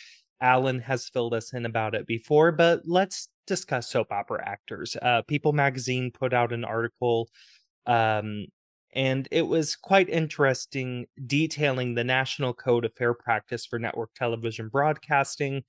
Alan 0.41 0.79
has 0.79 1.10
filled 1.10 1.34
us 1.34 1.53
in 1.53 1.65
about 1.65 1.94
it 1.94 2.08
before, 2.08 2.53
but 2.53 2.84
let's 2.86 3.27
discuss 3.46 3.91
soap 3.91 4.13
opera 4.13 4.41
actors. 4.48 4.96
Uh, 5.01 5.22
People 5.27 5.51
magazine 5.51 6.10
put 6.10 6.34
out 6.34 6.53
an 6.53 6.63
article 6.63 7.29
um, 7.86 8.46
and 8.93 9.27
it 9.31 9.43
was 9.43 9.75
quite 9.75 10.10
interesting 10.10 11.05
detailing 11.27 11.93
the 11.93 12.03
National 12.03 12.53
Code 12.53 12.86
of 12.86 12.93
Fair 12.93 13.13
Practice 13.13 13.65
for 13.65 13.79
Network 13.79 14.13
Television 14.15 14.69
Broadcasting 14.69 15.63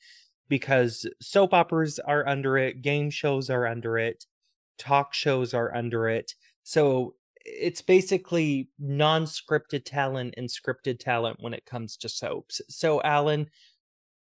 because 0.49 1.07
soap 1.21 1.55
operas 1.55 1.99
are 1.99 2.27
under 2.27 2.59
it, 2.59 2.83
game 2.83 3.11
shows 3.11 3.51
are 3.51 3.67
under 3.67 3.99
it, 3.99 4.25
talk 4.79 5.15
shows 5.15 5.55
are 5.55 5.75
under 5.75 6.09
it. 6.09 6.35
So 6.63 7.15
it's 7.45 7.83
basically 7.83 8.69
non 8.79 9.25
scripted 9.25 9.85
talent 9.85 10.35
and 10.37 10.49
scripted 10.49 10.99
talent 10.99 11.39
when 11.41 11.55
it 11.55 11.67
comes 11.67 11.97
to 11.99 12.09
soaps. 12.09 12.61
So, 12.69 13.01
Alan, 13.03 13.49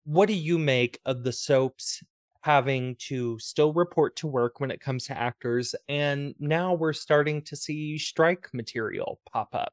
what 0.04 0.26
do 0.26 0.34
you 0.34 0.58
make 0.58 1.00
of 1.04 1.24
the 1.24 1.32
soaps 1.32 2.02
having 2.44 2.94
to 2.96 3.38
still 3.38 3.72
report 3.72 4.14
to 4.16 4.26
work 4.26 4.60
when 4.60 4.70
it 4.70 4.78
comes 4.78 5.06
to 5.06 5.18
actors. 5.18 5.74
And 5.88 6.34
now 6.38 6.74
we're 6.74 6.92
starting 6.92 7.40
to 7.44 7.56
see 7.56 7.96
strike 7.96 8.50
material 8.52 9.18
pop 9.32 9.54
up. 9.54 9.72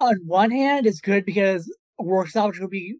On 0.00 0.16
one 0.26 0.50
hand, 0.50 0.86
it's 0.86 1.00
good 1.00 1.24
because 1.24 1.74
work 1.98 2.28
stoppage 2.28 2.60
will 2.60 2.68
be 2.68 2.96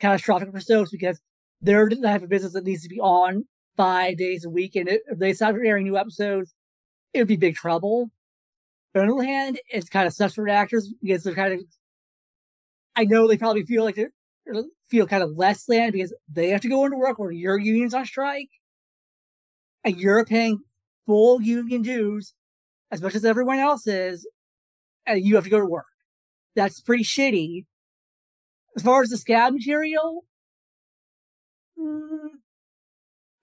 catastrophic 0.00 0.50
for 0.50 0.58
soaps 0.58 0.90
because 0.90 1.20
they're 1.60 1.88
the 1.88 1.96
type 1.96 2.24
of 2.24 2.28
business 2.28 2.54
that 2.54 2.64
needs 2.64 2.82
to 2.82 2.88
be 2.88 2.98
on 2.98 3.44
five 3.76 4.18
days 4.18 4.44
a 4.44 4.50
week. 4.50 4.74
And 4.74 4.88
if 4.88 5.02
they 5.18 5.34
stop 5.34 5.54
airing 5.54 5.84
new 5.84 5.96
episodes, 5.96 6.52
it 7.12 7.20
would 7.20 7.28
be 7.28 7.36
big 7.36 7.54
trouble. 7.54 8.10
But 8.92 9.02
on 9.02 9.08
the 9.08 9.14
other 9.14 9.24
hand, 9.24 9.60
it's 9.68 9.88
kind 9.88 10.08
of 10.08 10.14
sucks 10.14 10.34
for 10.34 10.48
actors 10.48 10.92
because 11.00 11.22
they're 11.22 11.32
kind 11.32 11.54
of, 11.54 11.60
I 12.96 13.04
know 13.04 13.28
they 13.28 13.38
probably 13.38 13.62
feel 13.62 13.84
like 13.84 13.94
they're 13.94 14.10
feel 14.88 15.06
kind 15.06 15.22
of 15.22 15.36
less 15.36 15.64
than 15.64 15.90
because 15.90 16.14
they 16.32 16.50
have 16.50 16.60
to 16.60 16.68
go 16.68 16.84
into 16.84 16.96
work 16.96 17.18
when 17.18 17.36
your 17.36 17.58
union's 17.58 17.94
on 17.94 18.04
strike 18.04 18.50
and 19.82 19.96
you're 19.98 20.24
paying 20.24 20.60
full 21.06 21.40
union 21.40 21.82
dues 21.82 22.34
as 22.90 23.02
much 23.02 23.14
as 23.14 23.24
everyone 23.24 23.58
else 23.58 23.86
is, 23.86 24.26
and 25.06 25.24
you 25.24 25.34
have 25.34 25.44
to 25.44 25.50
go 25.50 25.58
to 25.58 25.66
work. 25.66 25.86
That's 26.54 26.80
pretty 26.80 27.04
shitty. 27.04 27.64
As 28.76 28.82
far 28.82 29.02
as 29.02 29.10
the 29.10 29.16
scab 29.16 29.52
material, 29.52 30.24
mm, 31.78 32.28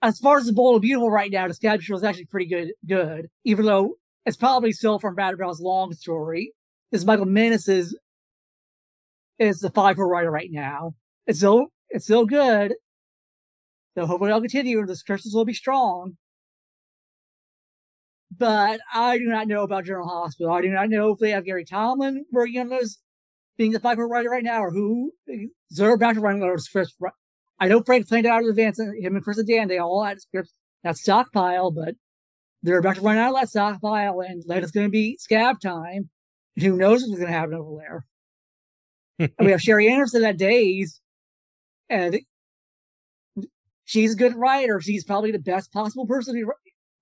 as 0.01 0.19
far 0.19 0.37
as 0.37 0.45
the 0.45 0.53
Bold 0.53 0.75
and 0.75 0.81
Beautiful 0.81 1.11
right 1.11 1.31
now, 1.31 1.47
the 1.47 1.53
scab 1.53 1.79
material 1.79 1.99
is 1.99 2.03
actually 2.03 2.25
pretty 2.25 2.47
good. 2.47 2.71
Good, 2.87 3.29
even 3.43 3.65
though 3.65 3.95
it's 4.25 4.37
probably 4.37 4.71
still 4.71 4.99
from 4.99 5.15
Brad 5.15 5.37
Brown's 5.37 5.59
long 5.59 5.93
story. 5.93 6.53
This 6.91 7.05
Michael 7.05 7.25
Minnis's 7.25 7.97
is 9.41 9.59
the 9.59 9.71
five 9.71 9.97
writer 9.97 10.29
right 10.29 10.49
now. 10.51 10.93
It's 11.25 11.39
still 11.39 11.67
it's 11.89 12.05
still 12.05 12.25
good. 12.25 12.75
So 13.95 14.05
hopefully 14.05 14.31
I'll 14.31 14.39
continue. 14.39 14.85
The 14.85 15.01
curses 15.05 15.33
will 15.33 15.45
be 15.45 15.53
strong. 15.53 16.17
But 18.37 18.79
I 18.93 19.17
do 19.17 19.25
not 19.25 19.47
know 19.47 19.63
about 19.63 19.85
General 19.85 20.07
Hospital. 20.07 20.53
I 20.53 20.61
do 20.61 20.69
not 20.69 20.89
know 20.89 21.11
if 21.11 21.19
they 21.19 21.31
have 21.31 21.43
Gary 21.43 21.65
Tomlin 21.65 22.25
working 22.31 22.61
on 22.61 22.69
those 22.69 22.99
being 23.57 23.71
the 23.71 23.79
five 23.79 23.97
writer 23.97 24.29
right 24.29 24.43
now 24.43 24.63
or 24.63 24.71
who 24.71 25.11
they're 25.71 25.93
about 25.93 26.13
to 26.13 26.21
run 26.21 26.39
those 26.39 26.65
scripts. 26.65 26.95
I 27.59 27.67
know 27.67 27.83
Frank 27.83 28.07
planned 28.07 28.25
out 28.25 28.43
in 28.43 28.49
advance. 28.49 28.79
Uh, 28.79 28.91
him 28.99 29.15
and 29.15 29.23
Chris 29.23 29.37
and 29.37 29.47
Dan, 29.47 29.67
they 29.67 29.77
all 29.77 30.03
had 30.03 30.21
scripts 30.21 30.53
that 30.83 30.97
stockpile, 30.97 31.71
but 31.71 31.95
they're 32.63 32.79
about 32.79 32.95
to 32.95 33.01
run 33.01 33.17
out 33.17 33.33
of 33.33 33.41
that 33.41 33.49
stockpile, 33.49 34.21
and 34.21 34.43
it's 34.47 34.71
going 34.71 34.87
to 34.87 34.91
be 34.91 35.17
scab 35.17 35.59
time. 35.59 36.09
And 36.55 36.65
who 36.65 36.77
knows 36.77 37.01
what's 37.01 37.19
going 37.19 37.31
to 37.31 37.37
happen 37.37 37.53
over 37.53 37.75
there? 37.77 38.05
And 39.21 39.45
we 39.45 39.51
have 39.51 39.59
Sheri 39.59 39.89
Anderson 39.89 40.23
at 40.23 40.37
Days, 40.37 40.99
and 41.89 42.19
she's 43.85 44.13
a 44.13 44.17
good 44.17 44.35
writer. 44.35 44.81
She's 44.81 45.03
probably 45.03 45.31
the 45.31 45.39
best 45.39 45.71
possible 45.71 46.05
person 46.05 46.35
to 46.35 46.51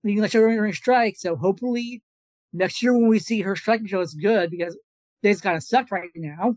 leading 0.04 0.22
the 0.22 0.28
show 0.28 0.40
during 0.40 0.72
strike. 0.72 1.16
So 1.18 1.36
hopefully 1.36 2.02
next 2.52 2.82
year 2.82 2.92
when 2.92 3.08
we 3.08 3.18
see 3.18 3.40
her 3.42 3.56
striking 3.56 3.86
show, 3.86 4.00
it's 4.00 4.14
good 4.14 4.50
because 4.50 4.76
Days 5.22 5.40
kind 5.40 5.56
of 5.56 5.62
sucked 5.62 5.90
right 5.90 6.08
now. 6.14 6.56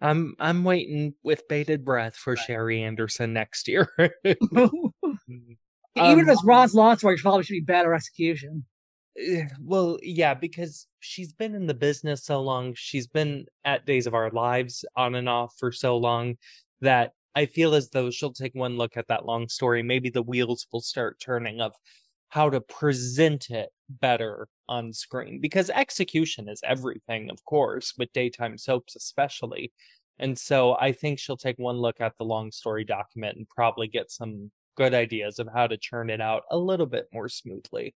I'm 0.00 0.34
I'm 0.38 0.62
waiting 0.64 1.14
with 1.22 1.48
bated 1.48 1.84
breath 1.84 2.16
for 2.16 2.36
Sheri 2.36 2.80
Anderson 2.80 3.32
next 3.32 3.66
year. 3.66 3.88
Even 5.98 6.20
um, 6.20 6.20
if 6.20 6.28
it's 6.28 6.44
Ron's 6.44 6.74
launch 6.74 7.00
story, 7.00 7.16
probably 7.16 7.42
should 7.42 7.54
be 7.54 7.60
better 7.60 7.94
execution. 7.94 8.64
Eh, 9.18 9.44
well, 9.60 9.98
yeah, 10.02 10.34
because 10.34 10.86
she's 11.00 11.32
been 11.32 11.54
in 11.54 11.66
the 11.66 11.74
business 11.74 12.24
so 12.24 12.40
long, 12.40 12.74
she's 12.76 13.06
been 13.06 13.46
at 13.64 13.86
Days 13.86 14.06
of 14.06 14.14
Our 14.14 14.30
Lives 14.30 14.84
on 14.96 15.14
and 15.14 15.28
off 15.28 15.54
for 15.58 15.72
so 15.72 15.96
long 15.96 16.36
that 16.80 17.12
I 17.34 17.46
feel 17.46 17.74
as 17.74 17.90
though 17.90 18.10
she'll 18.10 18.32
take 18.32 18.54
one 18.54 18.76
look 18.76 18.96
at 18.96 19.08
that 19.08 19.26
long 19.26 19.48
story. 19.48 19.82
Maybe 19.82 20.10
the 20.10 20.22
wheels 20.22 20.66
will 20.72 20.80
start 20.80 21.20
turning 21.20 21.60
of 21.60 21.74
how 22.28 22.50
to 22.50 22.60
present 22.60 23.50
it 23.50 23.70
better 23.88 24.48
on 24.68 24.92
screen 24.92 25.40
because 25.40 25.70
execution 25.70 26.48
is 26.48 26.60
everything, 26.64 27.30
of 27.30 27.44
course, 27.44 27.94
with 27.98 28.12
daytime 28.12 28.58
soaps 28.58 28.96
especially. 28.96 29.72
And 30.18 30.38
so 30.38 30.76
I 30.80 30.92
think 30.92 31.18
she'll 31.18 31.36
take 31.36 31.58
one 31.58 31.78
look 31.78 32.00
at 32.00 32.16
the 32.18 32.24
long 32.24 32.50
story 32.52 32.84
document 32.84 33.36
and 33.38 33.48
probably 33.48 33.88
get 33.88 34.10
some 34.10 34.50
good 34.76 34.94
ideas 34.94 35.38
of 35.38 35.48
how 35.52 35.66
to 35.66 35.76
churn 35.76 36.10
it 36.10 36.20
out 36.20 36.42
a 36.50 36.58
little 36.58 36.86
bit 36.86 37.08
more 37.12 37.28
smoothly. 37.28 37.94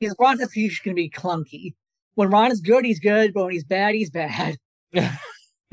Because 0.00 0.16
Ron's 0.18 0.40
execution 0.40 0.82
can 0.82 0.94
be 0.94 1.10
clunky. 1.10 1.74
When 2.14 2.30
Ron 2.30 2.50
is 2.50 2.60
good, 2.60 2.84
he's 2.84 2.98
good, 3.00 3.32
but 3.32 3.44
when 3.44 3.52
he's 3.52 3.64
bad, 3.64 3.94
he's 3.94 4.10
bad. 4.10 4.56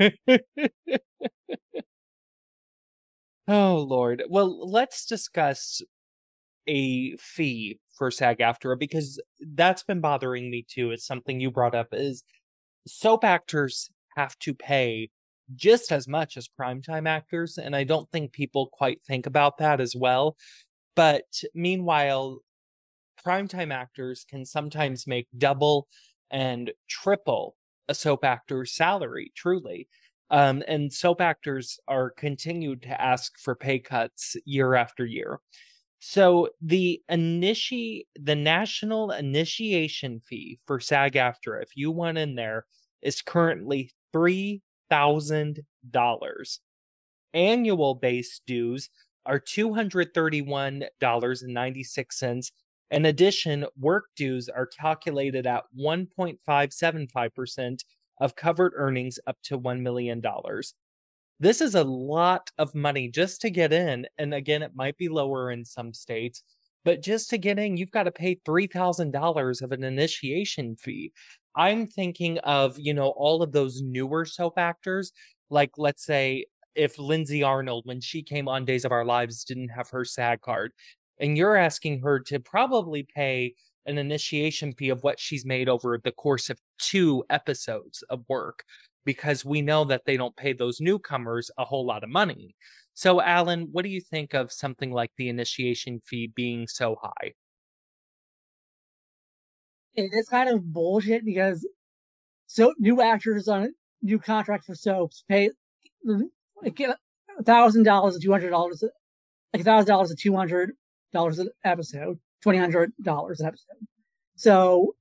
oh 3.48 3.76
Lord. 3.76 4.22
Well, 4.28 4.70
let's 4.70 5.06
discuss 5.06 5.82
a 6.68 7.16
fee 7.16 7.78
for 7.96 8.10
SAG-AFTRA 8.10 8.78
because 8.78 9.20
that's 9.54 9.82
been 9.82 10.00
bothering 10.00 10.50
me 10.50 10.64
too. 10.68 10.90
It's 10.90 11.06
something 11.06 11.40
you 11.40 11.50
brought 11.50 11.74
up 11.74 11.88
is 11.92 12.22
soap 12.86 13.24
actors 13.24 13.90
have 14.16 14.38
to 14.40 14.54
pay 14.54 15.10
just 15.54 15.90
as 15.92 16.06
much 16.06 16.36
as 16.36 16.48
primetime 16.48 17.08
actors, 17.08 17.58
and 17.58 17.74
I 17.74 17.84
don't 17.84 18.10
think 18.10 18.32
people 18.32 18.68
quite 18.72 19.02
think 19.02 19.26
about 19.26 19.58
that 19.58 19.80
as 19.80 19.96
well. 19.96 20.36
But 20.94 21.24
meanwhile, 21.54 22.40
primetime 23.28 23.72
actors 23.72 24.24
can 24.30 24.44
sometimes 24.46 25.06
make 25.06 25.28
double 25.36 25.86
and 26.30 26.72
triple 26.88 27.56
a 27.88 27.94
soap 27.94 28.24
actor's 28.24 28.72
salary, 28.72 29.32
truly. 29.36 29.88
Um, 30.30 30.62
and 30.68 30.92
soap 30.92 31.20
actors 31.20 31.78
are 31.88 32.10
continued 32.10 32.82
to 32.82 33.00
ask 33.00 33.38
for 33.38 33.54
pay 33.54 33.78
cuts 33.78 34.36
year 34.44 34.74
after 34.74 35.04
year. 35.06 35.40
So 36.00 36.50
the 36.62 37.02
initi 37.10 38.02
the 38.14 38.36
national 38.36 39.10
initiation 39.10 40.20
fee 40.20 40.60
for 40.66 40.80
SAG-AFTRA, 40.80 41.62
if 41.62 41.70
you 41.74 41.90
want 41.90 42.18
in 42.18 42.34
there, 42.34 42.66
is 43.02 43.22
currently 43.22 43.90
three 44.12 44.62
thousand 44.90 45.60
dollars. 45.90 46.60
Annual 47.34 47.96
base 47.96 48.40
dues 48.46 48.90
are 49.26 49.40
two 49.40 49.74
hundred 49.74 50.14
thirty-one 50.14 50.84
dollars 51.00 51.42
and 51.42 51.52
ninety-six 51.52 52.18
cents. 52.18 52.52
In 52.90 53.06
addition, 53.06 53.66
work 53.78 54.06
dues 54.16 54.48
are 54.48 54.66
calculated 54.66 55.46
at 55.46 55.64
1.575% 55.78 57.84
of 58.20 58.34
covered 58.34 58.72
earnings 58.76 59.18
up 59.26 59.36
to 59.44 59.58
$1 59.58 59.80
million. 59.80 60.22
This 61.40 61.60
is 61.60 61.74
a 61.74 61.84
lot 61.84 62.50
of 62.58 62.74
money 62.74 63.08
just 63.08 63.40
to 63.42 63.50
get 63.50 63.72
in. 63.72 64.06
And 64.16 64.34
again, 64.34 64.62
it 64.62 64.72
might 64.74 64.96
be 64.96 65.08
lower 65.08 65.50
in 65.50 65.64
some 65.64 65.92
states, 65.92 66.42
but 66.84 67.02
just 67.02 67.30
to 67.30 67.38
get 67.38 67.58
in, 67.58 67.76
you've 67.76 67.90
got 67.90 68.04
to 68.04 68.10
pay 68.10 68.36
$3,000 68.36 69.62
of 69.62 69.72
an 69.72 69.84
initiation 69.84 70.74
fee. 70.74 71.12
I'm 71.54 71.86
thinking 71.86 72.38
of, 72.38 72.78
you 72.78 72.94
know, 72.94 73.10
all 73.10 73.42
of 73.42 73.52
those 73.52 73.82
newer 73.82 74.24
soap 74.24 74.54
actors, 74.56 75.12
like 75.50 75.72
let's 75.76 76.04
say 76.04 76.46
if 76.74 76.98
Lindsay 76.98 77.42
Arnold, 77.42 77.82
when 77.86 78.00
she 78.00 78.22
came 78.22 78.48
on 78.48 78.64
Days 78.64 78.84
of 78.84 78.92
Our 78.92 79.04
Lives, 79.04 79.44
didn't 79.44 79.70
have 79.70 79.90
her 79.90 80.04
SAG 80.04 80.40
card, 80.40 80.72
and 81.20 81.36
you're 81.36 81.56
asking 81.56 82.00
her 82.02 82.20
to 82.20 82.38
probably 82.38 83.06
pay 83.14 83.54
an 83.86 83.98
initiation 83.98 84.72
fee 84.72 84.90
of 84.90 85.02
what 85.02 85.18
she's 85.18 85.44
made 85.44 85.68
over 85.68 85.98
the 86.02 86.12
course 86.12 86.50
of 86.50 86.58
two 86.78 87.24
episodes 87.30 88.02
of 88.10 88.22
work 88.28 88.64
because 89.04 89.44
we 89.44 89.62
know 89.62 89.84
that 89.84 90.02
they 90.04 90.16
don't 90.16 90.36
pay 90.36 90.52
those 90.52 90.80
newcomers 90.80 91.50
a 91.56 91.64
whole 91.64 91.86
lot 91.86 92.04
of 92.04 92.10
money. 92.10 92.54
So, 92.92 93.22
Alan, 93.22 93.68
what 93.72 93.84
do 93.84 93.88
you 93.88 94.00
think 94.00 94.34
of 94.34 94.52
something 94.52 94.92
like 94.92 95.10
the 95.16 95.28
initiation 95.28 96.00
fee 96.04 96.30
being 96.34 96.66
so 96.66 96.96
high? 97.00 97.32
It 99.94 100.10
is 100.12 100.28
kind 100.28 100.50
of 100.50 100.72
bullshit 100.72 101.24
because 101.24 101.66
so 102.46 102.74
new 102.78 103.00
actors 103.00 103.48
on 103.48 103.72
new 104.02 104.18
contracts 104.18 104.66
for 104.66 104.74
soaps 104.74 105.24
pay 105.28 105.50
like 106.62 106.80
a 106.80 106.96
thousand 107.44 107.84
dollars 107.84 108.14
to 108.14 108.20
two 108.20 108.30
hundred 108.30 108.50
dollars, 108.50 108.84
like 109.52 109.62
a 109.62 109.64
thousand 109.64 109.88
dollars 109.88 110.10
to 110.10 110.16
two 110.16 110.36
hundred 110.36 110.72
dollars 111.12 111.38
an 111.38 111.48
episode, 111.64 112.18
twenty 112.42 112.58
hundred 112.58 112.92
dollars 113.02 113.40
an 113.40 113.46
episode. 113.46 113.86
So 114.36 114.94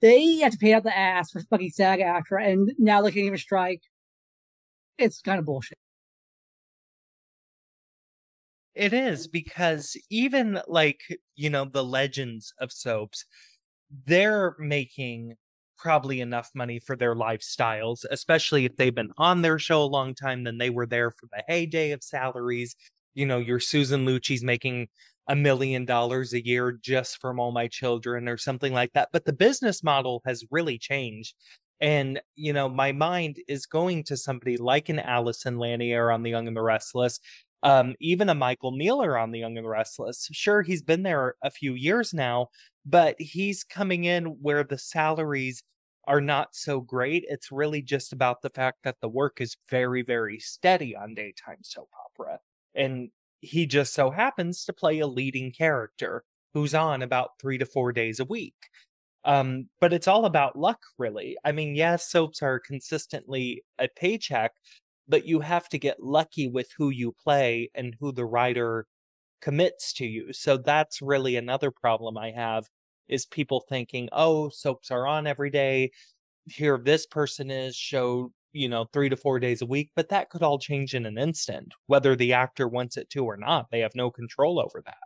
they 0.00 0.36
had 0.36 0.52
to 0.52 0.58
pay 0.58 0.74
out 0.74 0.82
the 0.82 0.96
ass 0.96 1.30
for 1.30 1.40
fucking 1.40 1.70
SAG-AFTRA, 1.70 2.52
and 2.52 2.72
now 2.78 3.02
they 3.02 3.10
can't 3.10 3.26
even 3.26 3.38
strike. 3.38 3.80
It's 4.98 5.20
kind 5.22 5.38
of 5.38 5.46
bullshit. 5.46 5.78
It 8.74 8.92
is 8.92 9.26
because 9.26 9.96
even 10.10 10.60
like, 10.68 11.00
you 11.34 11.48
know, 11.48 11.64
the 11.64 11.82
legends 11.82 12.52
of 12.60 12.70
soaps, 12.70 13.24
they're 14.04 14.54
making 14.58 15.34
probably 15.78 16.20
enough 16.20 16.50
money 16.54 16.78
for 16.78 16.94
their 16.94 17.14
lifestyles, 17.14 18.04
especially 18.10 18.66
if 18.66 18.76
they've 18.76 18.94
been 18.94 19.12
on 19.16 19.40
their 19.40 19.58
show 19.58 19.82
a 19.82 19.84
long 19.84 20.14
time, 20.14 20.44
then 20.44 20.58
they 20.58 20.70
were 20.70 20.86
there 20.86 21.10
for 21.10 21.26
the 21.32 21.42
heyday 21.48 21.92
of 21.92 22.02
salaries. 22.02 22.76
You 23.16 23.26
know, 23.26 23.38
your 23.38 23.60
Susan 23.60 24.06
Lucci's 24.06 24.44
making 24.44 24.88
a 25.28 25.34
million 25.34 25.84
dollars 25.84 26.32
a 26.32 26.46
year 26.46 26.78
just 26.80 27.20
from 27.20 27.40
all 27.40 27.50
my 27.52 27.66
children 27.66 28.28
or 28.28 28.38
something 28.38 28.72
like 28.72 28.92
that. 28.92 29.08
But 29.12 29.24
the 29.24 29.32
business 29.32 29.82
model 29.82 30.22
has 30.26 30.44
really 30.52 30.78
changed. 30.78 31.34
And, 31.80 32.20
you 32.36 32.52
know, 32.52 32.68
my 32.68 32.92
mind 32.92 33.38
is 33.48 33.66
going 33.66 34.04
to 34.04 34.16
somebody 34.16 34.56
like 34.56 34.88
an 34.88 35.00
Allison 35.00 35.58
Lanier 35.58 36.10
on 36.12 36.22
The 36.22 36.30
Young 36.30 36.48
and 36.48 36.56
the 36.56 36.62
Restless, 36.62 37.18
um, 37.64 37.94
even 38.00 38.28
a 38.28 38.34
Michael 38.34 38.72
Mealor 38.72 39.20
on 39.20 39.32
The 39.32 39.40
Young 39.40 39.56
and 39.58 39.66
the 39.66 39.70
Restless. 39.70 40.28
Sure, 40.32 40.62
he's 40.62 40.82
been 40.82 41.02
there 41.02 41.34
a 41.42 41.50
few 41.50 41.74
years 41.74 42.14
now, 42.14 42.48
but 42.86 43.16
he's 43.18 43.64
coming 43.64 44.04
in 44.04 44.26
where 44.40 44.64
the 44.64 44.78
salaries 44.78 45.62
are 46.06 46.20
not 46.20 46.54
so 46.54 46.80
great. 46.80 47.24
It's 47.28 47.50
really 47.52 47.82
just 47.82 48.12
about 48.12 48.40
the 48.42 48.50
fact 48.50 48.78
that 48.84 48.96
the 49.02 49.08
work 49.08 49.40
is 49.40 49.56
very, 49.68 50.02
very 50.02 50.38
steady 50.38 50.94
on 50.96 51.14
daytime 51.14 51.58
soap 51.62 51.90
opera. 52.06 52.38
And 52.76 53.10
he 53.40 53.66
just 53.66 53.94
so 53.94 54.10
happens 54.10 54.64
to 54.64 54.72
play 54.72 55.00
a 55.00 55.06
leading 55.06 55.50
character 55.52 56.24
who's 56.54 56.74
on 56.74 57.02
about 57.02 57.30
three 57.40 57.58
to 57.58 57.66
four 57.66 57.92
days 57.92 58.20
a 58.20 58.24
week. 58.24 58.54
Um, 59.24 59.68
but 59.80 59.92
it's 59.92 60.06
all 60.06 60.24
about 60.24 60.56
luck, 60.56 60.80
really. 60.98 61.36
I 61.44 61.52
mean, 61.52 61.74
yes, 61.74 62.08
soaps 62.08 62.42
are 62.42 62.60
consistently 62.60 63.64
a 63.78 63.88
paycheck, 63.88 64.52
but 65.08 65.26
you 65.26 65.40
have 65.40 65.68
to 65.70 65.78
get 65.78 66.02
lucky 66.02 66.48
with 66.48 66.68
who 66.78 66.90
you 66.90 67.12
play 67.12 67.70
and 67.74 67.96
who 67.98 68.12
the 68.12 68.24
writer 68.24 68.86
commits 69.42 69.92
to 69.94 70.06
you. 70.06 70.32
So 70.32 70.56
that's 70.56 71.02
really 71.02 71.36
another 71.36 71.70
problem 71.70 72.16
I 72.16 72.30
have 72.30 72.66
is 73.08 73.26
people 73.26 73.64
thinking, 73.68 74.08
oh, 74.12 74.48
soaps 74.48 74.90
are 74.90 75.06
on 75.06 75.26
every 75.26 75.50
day. 75.50 75.90
Here, 76.46 76.78
this 76.78 77.06
person 77.06 77.50
is, 77.50 77.76
show 77.76 78.32
you 78.56 78.68
know, 78.68 78.86
three 78.92 79.08
to 79.08 79.16
four 79.16 79.38
days 79.38 79.62
a 79.62 79.66
week, 79.66 79.90
but 79.94 80.08
that 80.08 80.30
could 80.30 80.42
all 80.42 80.58
change 80.58 80.94
in 80.94 81.06
an 81.06 81.18
instant, 81.18 81.74
whether 81.86 82.16
the 82.16 82.32
actor 82.32 82.66
wants 82.66 82.96
it 82.96 83.10
to 83.10 83.24
or 83.24 83.36
not. 83.36 83.70
They 83.70 83.80
have 83.80 83.94
no 83.94 84.10
control 84.10 84.58
over 84.58 84.82
that. 84.84 84.96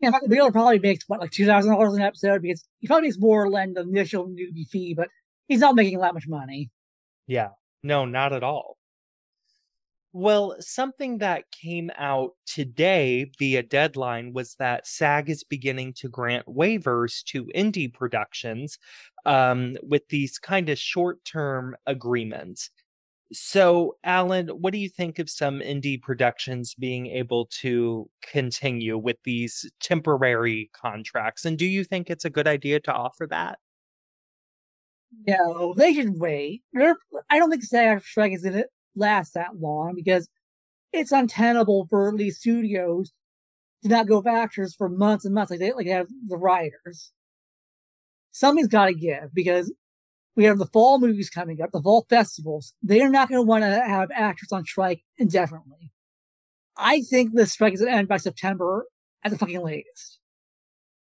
Yeah, 0.00 0.10
Mealor 0.28 0.52
probably 0.52 0.80
makes 0.80 1.04
what 1.08 1.20
like 1.20 1.30
two 1.30 1.46
thousand 1.46 1.72
dollars 1.72 1.94
an 1.94 2.02
episode 2.02 2.42
because 2.42 2.64
he 2.80 2.86
probably 2.86 3.08
makes 3.08 3.18
more 3.18 3.50
than 3.50 3.74
the 3.74 3.82
initial 3.82 4.26
newbie 4.26 4.68
fee, 4.68 4.94
but 4.94 5.08
he's 5.48 5.60
not 5.60 5.76
making 5.76 6.00
that 6.00 6.14
much 6.14 6.26
money. 6.28 6.70
Yeah, 7.26 7.50
no, 7.82 8.04
not 8.04 8.32
at 8.32 8.42
all. 8.42 8.76
Well, 10.16 10.54
something 10.60 11.18
that 11.18 11.50
came 11.50 11.90
out 11.98 12.34
today 12.46 13.32
via 13.36 13.64
deadline 13.64 14.32
was 14.32 14.54
that 14.60 14.86
SAG 14.86 15.28
is 15.28 15.42
beginning 15.42 15.94
to 15.94 16.08
grant 16.08 16.46
waivers 16.46 17.24
to 17.24 17.46
indie 17.46 17.92
productions 17.92 18.78
um, 19.26 19.76
with 19.82 20.06
these 20.10 20.38
kind 20.38 20.68
of 20.68 20.78
short 20.78 21.24
term 21.24 21.74
agreements. 21.88 22.70
So, 23.32 23.96
Alan, 24.04 24.50
what 24.50 24.72
do 24.72 24.78
you 24.78 24.88
think 24.88 25.18
of 25.18 25.28
some 25.28 25.58
indie 25.58 26.00
productions 26.00 26.76
being 26.76 27.08
able 27.08 27.46
to 27.62 28.08
continue 28.22 28.96
with 28.96 29.16
these 29.24 29.68
temporary 29.80 30.70
contracts? 30.72 31.44
And 31.44 31.58
do 31.58 31.66
you 31.66 31.82
think 31.82 32.08
it's 32.08 32.24
a 32.24 32.30
good 32.30 32.46
idea 32.46 32.78
to 32.78 32.92
offer 32.92 33.26
that? 33.30 33.58
No, 35.26 35.74
they 35.76 35.92
should 35.92 36.20
wait. 36.20 36.62
I 36.78 37.38
don't 37.40 37.50
think 37.50 37.64
SAG 37.64 38.32
is 38.32 38.42
going 38.42 38.54
to 38.54 38.66
last 38.96 39.34
that 39.34 39.56
long 39.60 39.94
because 39.94 40.28
it's 40.92 41.12
untenable 41.12 41.86
for 41.90 42.12
these 42.16 42.38
studios 42.38 43.12
to 43.82 43.88
not 43.88 44.06
go 44.06 44.18
with 44.18 44.26
actors 44.26 44.74
for 44.74 44.88
months 44.88 45.24
and 45.24 45.34
months 45.34 45.50
like 45.50 45.60
they 45.60 45.72
like 45.72 45.86
they 45.86 45.92
have 45.92 46.08
the 46.26 46.36
writers. 46.36 47.12
Something's 48.32 48.68
got 48.68 48.86
to 48.86 48.94
give 48.94 49.34
because 49.34 49.72
we 50.36 50.44
have 50.44 50.58
the 50.58 50.66
fall 50.66 50.98
movies 50.98 51.30
coming 51.30 51.60
up, 51.60 51.70
the 51.72 51.82
fall 51.82 52.06
festivals. 52.08 52.74
They 52.82 53.00
are 53.02 53.10
not 53.10 53.28
going 53.28 53.40
to 53.40 53.46
want 53.46 53.62
to 53.62 53.70
have 53.70 54.10
actors 54.12 54.50
on 54.50 54.64
strike 54.64 55.02
indefinitely. 55.18 55.92
I 56.76 57.02
think 57.02 57.34
the 57.34 57.46
strike 57.46 57.74
is 57.74 57.80
going 57.80 57.92
to 57.92 57.98
end 57.98 58.08
by 58.08 58.16
September 58.16 58.86
at 59.22 59.30
the 59.30 59.38
fucking 59.38 59.62
latest. 59.62 60.18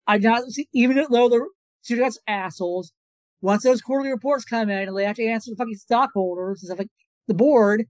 I 0.06 0.18
not 0.18 0.50
see, 0.50 0.68
even 0.72 0.96
though 1.10 1.28
the 1.28 1.46
studios 1.82 2.18
assholes, 2.26 2.92
once 3.40 3.62
those 3.62 3.80
quarterly 3.80 4.10
reports 4.10 4.44
come 4.44 4.68
in 4.68 4.88
and 4.88 4.96
they 4.96 5.04
have 5.04 5.16
to 5.16 5.24
answer 5.24 5.50
the 5.50 5.56
fucking 5.56 5.76
stockholders 5.76 6.62
and 6.62 6.68
stuff 6.68 6.78
like 6.78 6.88
the 7.30 7.34
board, 7.34 7.86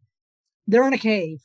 they're 0.67 0.87
in 0.87 0.93
a 0.93 0.99
cave. 0.99 1.41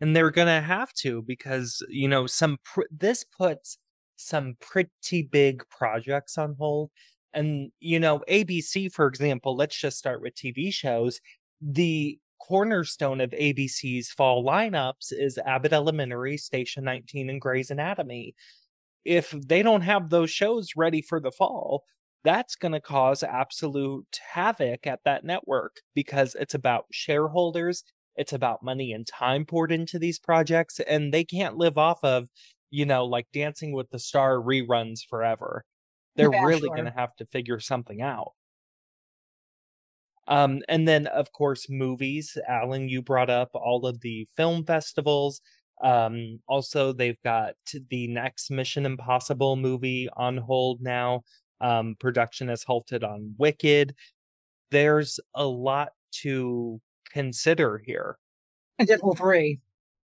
And 0.00 0.14
they're 0.16 0.30
gonna 0.30 0.62
have 0.62 0.92
to 1.02 1.22
because 1.22 1.84
you 1.90 2.08
know 2.08 2.26
some 2.26 2.56
pr- 2.64 2.82
this 2.90 3.24
puts 3.36 3.78
some 4.16 4.56
pretty 4.60 5.22
big 5.30 5.62
projects 5.70 6.38
on 6.38 6.54
hold. 6.58 6.90
And, 7.32 7.70
you 7.80 8.00
know, 8.00 8.22
ABC, 8.28 8.92
for 8.92 9.06
example, 9.06 9.56
let's 9.56 9.78
just 9.78 9.98
start 9.98 10.20
with 10.22 10.34
TV 10.34 10.72
shows. 10.72 11.20
The 11.60 12.18
cornerstone 12.40 13.20
of 13.20 13.30
ABC's 13.30 14.10
fall 14.10 14.44
lineups 14.44 15.12
is 15.12 15.38
Abbott 15.38 15.72
Elementary, 15.72 16.36
Station 16.36 16.84
19, 16.84 17.30
and 17.30 17.40
Grey's 17.40 17.70
Anatomy. 17.70 18.34
If 19.04 19.30
they 19.30 19.62
don't 19.62 19.82
have 19.82 20.10
those 20.10 20.30
shows 20.30 20.70
ready 20.76 21.02
for 21.02 21.20
the 21.20 21.30
fall, 21.32 21.84
that's 22.24 22.54
going 22.54 22.72
to 22.72 22.80
cause 22.80 23.22
absolute 23.22 24.18
havoc 24.32 24.86
at 24.86 25.00
that 25.04 25.24
network 25.24 25.76
because 25.94 26.36
it's 26.38 26.54
about 26.54 26.84
shareholders, 26.92 27.82
it's 28.16 28.32
about 28.32 28.62
money 28.62 28.92
and 28.92 29.06
time 29.06 29.44
poured 29.44 29.72
into 29.72 29.98
these 29.98 30.18
projects, 30.18 30.80
and 30.80 31.12
they 31.12 31.24
can't 31.24 31.56
live 31.56 31.78
off 31.78 31.98
of 32.02 32.28
you 32.70 32.86
know, 32.86 33.04
like 33.04 33.26
Dancing 33.32 33.72
with 33.72 33.90
the 33.90 33.98
Star 33.98 34.36
reruns 34.36 35.00
forever. 35.08 35.64
They're 36.16 36.30
really 36.30 36.68
going 36.68 36.84
to 36.84 36.94
have 36.96 37.14
to 37.16 37.26
figure 37.26 37.60
something 37.60 38.02
out. 38.02 38.32
Um, 40.28 40.60
and 40.68 40.86
then, 40.86 41.06
of 41.08 41.32
course, 41.32 41.66
movies. 41.68 42.36
Alan, 42.48 42.88
you 42.88 43.02
brought 43.02 43.30
up 43.30 43.50
all 43.54 43.86
of 43.86 44.00
the 44.00 44.28
film 44.36 44.64
festivals. 44.64 45.40
Um, 45.82 46.40
also, 46.46 46.92
they've 46.92 47.20
got 47.24 47.54
the 47.88 48.06
next 48.06 48.50
Mission 48.50 48.86
Impossible 48.86 49.56
movie 49.56 50.08
on 50.16 50.36
hold 50.36 50.80
now. 50.80 51.22
Um, 51.60 51.96
production 51.98 52.48
has 52.48 52.62
halted 52.62 53.04
on 53.04 53.34
Wicked. 53.38 53.94
There's 54.70 55.20
a 55.34 55.46
lot 55.46 55.90
to 56.22 56.80
consider 57.12 57.82
here. 57.84 58.18
And 58.78 58.88
Deadpool 58.88 59.18
3. 59.18 59.60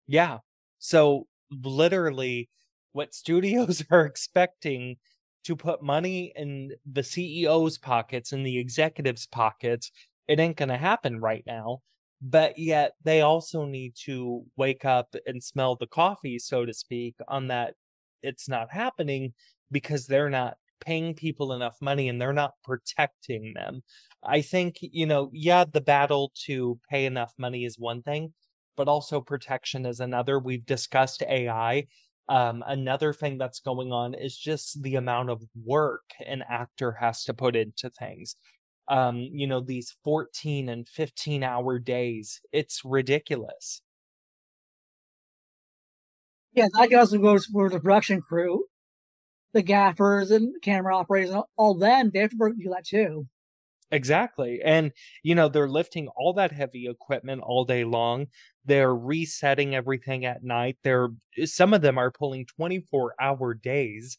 Yeah. 0.06 0.38
So 0.78 1.26
literally 1.50 2.48
what 2.92 3.14
studios 3.14 3.84
are 3.90 4.06
expecting 4.06 4.96
to 5.44 5.56
put 5.56 5.82
money 5.82 6.32
in 6.36 6.72
the 6.90 7.00
CEO's 7.00 7.78
pockets 7.78 8.32
and 8.32 8.44
the 8.44 8.58
executives' 8.58 9.26
pockets. 9.26 9.90
It 10.28 10.38
ain't 10.38 10.56
going 10.56 10.68
to 10.68 10.76
happen 10.76 11.20
right 11.20 11.42
now. 11.46 11.80
But 12.22 12.58
yet, 12.58 12.92
they 13.02 13.22
also 13.22 13.64
need 13.64 13.94
to 14.04 14.44
wake 14.56 14.84
up 14.84 15.14
and 15.26 15.42
smell 15.42 15.76
the 15.76 15.86
coffee, 15.86 16.38
so 16.38 16.66
to 16.66 16.74
speak, 16.74 17.14
on 17.28 17.48
that 17.48 17.74
it's 18.22 18.46
not 18.46 18.70
happening 18.70 19.32
because 19.70 20.06
they're 20.06 20.28
not 20.28 20.58
paying 20.80 21.14
people 21.14 21.52
enough 21.52 21.76
money 21.80 22.08
and 22.08 22.20
they're 22.20 22.32
not 22.32 22.54
protecting 22.64 23.52
them. 23.54 23.82
I 24.22 24.42
think, 24.42 24.76
you 24.80 25.06
know, 25.06 25.30
yeah, 25.32 25.64
the 25.70 25.80
battle 25.80 26.32
to 26.46 26.78
pay 26.90 27.06
enough 27.06 27.32
money 27.38 27.64
is 27.64 27.78
one 27.78 28.02
thing, 28.02 28.32
but 28.76 28.88
also 28.88 29.20
protection 29.20 29.86
is 29.86 30.00
another. 30.00 30.38
We've 30.38 30.64
discussed 30.66 31.22
AI. 31.22 31.86
Um, 32.28 32.62
another 32.66 33.12
thing 33.12 33.38
that's 33.38 33.60
going 33.60 33.92
on 33.92 34.14
is 34.14 34.36
just 34.36 34.82
the 34.82 34.96
amount 34.96 35.30
of 35.30 35.42
work 35.64 36.02
an 36.26 36.44
actor 36.48 36.92
has 37.00 37.24
to 37.24 37.34
put 37.34 37.56
into 37.56 37.90
things. 37.90 38.36
Um, 38.88 39.16
you 39.32 39.46
know, 39.46 39.60
these 39.60 39.96
14 40.04 40.68
and 40.68 40.88
15 40.88 41.42
hour 41.42 41.78
days, 41.78 42.40
it's 42.52 42.82
ridiculous. 42.84 43.82
Yeah, 46.52 46.66
that 46.74 46.92
also 46.94 47.18
goes 47.18 47.46
for 47.46 47.68
the 47.70 47.80
production 47.80 48.20
crew, 48.20 48.64
the 49.52 49.62
gaffers 49.62 50.30
and 50.30 50.54
camera 50.62 50.96
operators, 50.96 51.34
all 51.56 51.74
them. 51.74 52.10
They 52.12 52.20
have 52.20 52.30
to 52.30 52.36
do 52.36 52.70
that 52.70 52.84
too. 52.86 53.26
Exactly. 53.92 54.60
And, 54.64 54.92
you 55.24 55.34
know, 55.34 55.48
they're 55.48 55.68
lifting 55.68 56.08
all 56.16 56.32
that 56.34 56.52
heavy 56.52 56.86
equipment 56.88 57.42
all 57.42 57.64
day 57.64 57.84
long. 57.84 58.28
They're 58.64 58.94
resetting 58.94 59.74
everything 59.74 60.24
at 60.24 60.44
night. 60.44 60.78
They're, 60.84 61.08
some 61.44 61.74
of 61.74 61.82
them 61.82 61.98
are 61.98 62.12
pulling 62.12 62.46
24 62.46 63.14
hour 63.20 63.54
days 63.54 64.16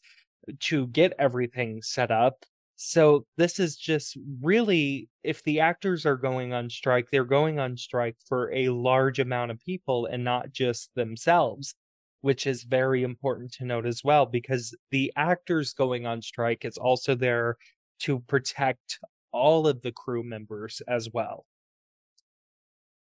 to 0.60 0.88
get 0.88 1.14
everything 1.18 1.80
set 1.82 2.10
up. 2.10 2.44
So 2.76 3.26
this 3.36 3.58
is 3.60 3.76
just 3.76 4.18
really, 4.42 5.08
if 5.22 5.42
the 5.44 5.60
actors 5.60 6.04
are 6.04 6.16
going 6.16 6.52
on 6.52 6.68
strike, 6.68 7.06
they're 7.10 7.24
going 7.24 7.58
on 7.58 7.76
strike 7.76 8.16
for 8.28 8.52
a 8.52 8.68
large 8.70 9.20
amount 9.20 9.52
of 9.52 9.60
people 9.60 10.06
and 10.06 10.24
not 10.24 10.52
just 10.52 10.90
themselves, 10.96 11.74
which 12.22 12.46
is 12.46 12.62
very 12.62 13.02
important 13.02 13.52
to 13.52 13.64
note 13.64 13.86
as 13.86 14.02
well, 14.02 14.26
because 14.26 14.74
the 14.90 15.12
actors 15.16 15.74
going 15.74 16.06
on 16.06 16.22
strike 16.22 16.64
is 16.64 16.78
also 16.78 17.14
there 17.14 17.56
to 18.00 18.20
protect 18.20 18.98
all 19.32 19.66
of 19.66 19.82
the 19.82 19.92
crew 19.92 20.22
members 20.22 20.80
as 20.88 21.08
well. 21.12 21.44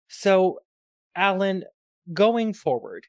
So, 0.07 0.59
Alan, 1.15 1.63
going 2.13 2.53
forward, 2.53 3.05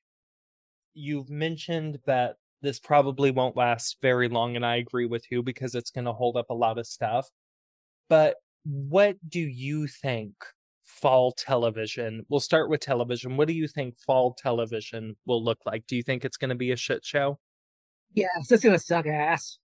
you've 0.95 1.31
mentioned 1.31 1.99
that 2.07 2.37
this 2.63 2.79
probably 2.79 3.31
won't 3.31 3.57
last 3.57 3.99
very 4.01 4.29
long, 4.29 4.57
and 4.57 4.65
I 4.65 4.77
agree 4.77 5.07
with 5.07 5.25
you 5.31 5.43
because 5.43 5.75
it's 5.75 5.91
going 5.91 6.07
to 6.07 6.13
hold 6.13 6.37
up 6.37 6.51
a 6.51 6.55
lot 6.55 6.79
of 6.79 6.87
stuff. 6.87 7.29
But 8.09 8.37
what 8.65 9.17
do 9.29 9.41
you 9.41 9.87
think 9.87 10.35
fall 10.87 11.33
television? 11.33 12.25
We'll 12.29 12.40
start 12.40 12.70
with 12.70 12.81
television. 12.81 13.37
What 13.37 13.49
do 13.49 13.55
you 13.55 13.68
think 13.68 13.99
fall 13.99 14.35
television 14.35 15.16
will 15.27 15.44
look 15.44 15.59
like? 15.66 15.87
Do 15.87 15.96
you 15.96 16.03
think 16.03 16.25
it's 16.25 16.38
going 16.38 16.49
to 16.49 16.55
be 16.55 16.72
a 16.72 16.77
shit 16.77 17.05
show? 17.05 17.38
Yeah, 18.14 18.29
it's 18.38 18.62
going 18.62 18.75
to 18.75 18.79
suck 18.79 19.07
ass. 19.07 19.59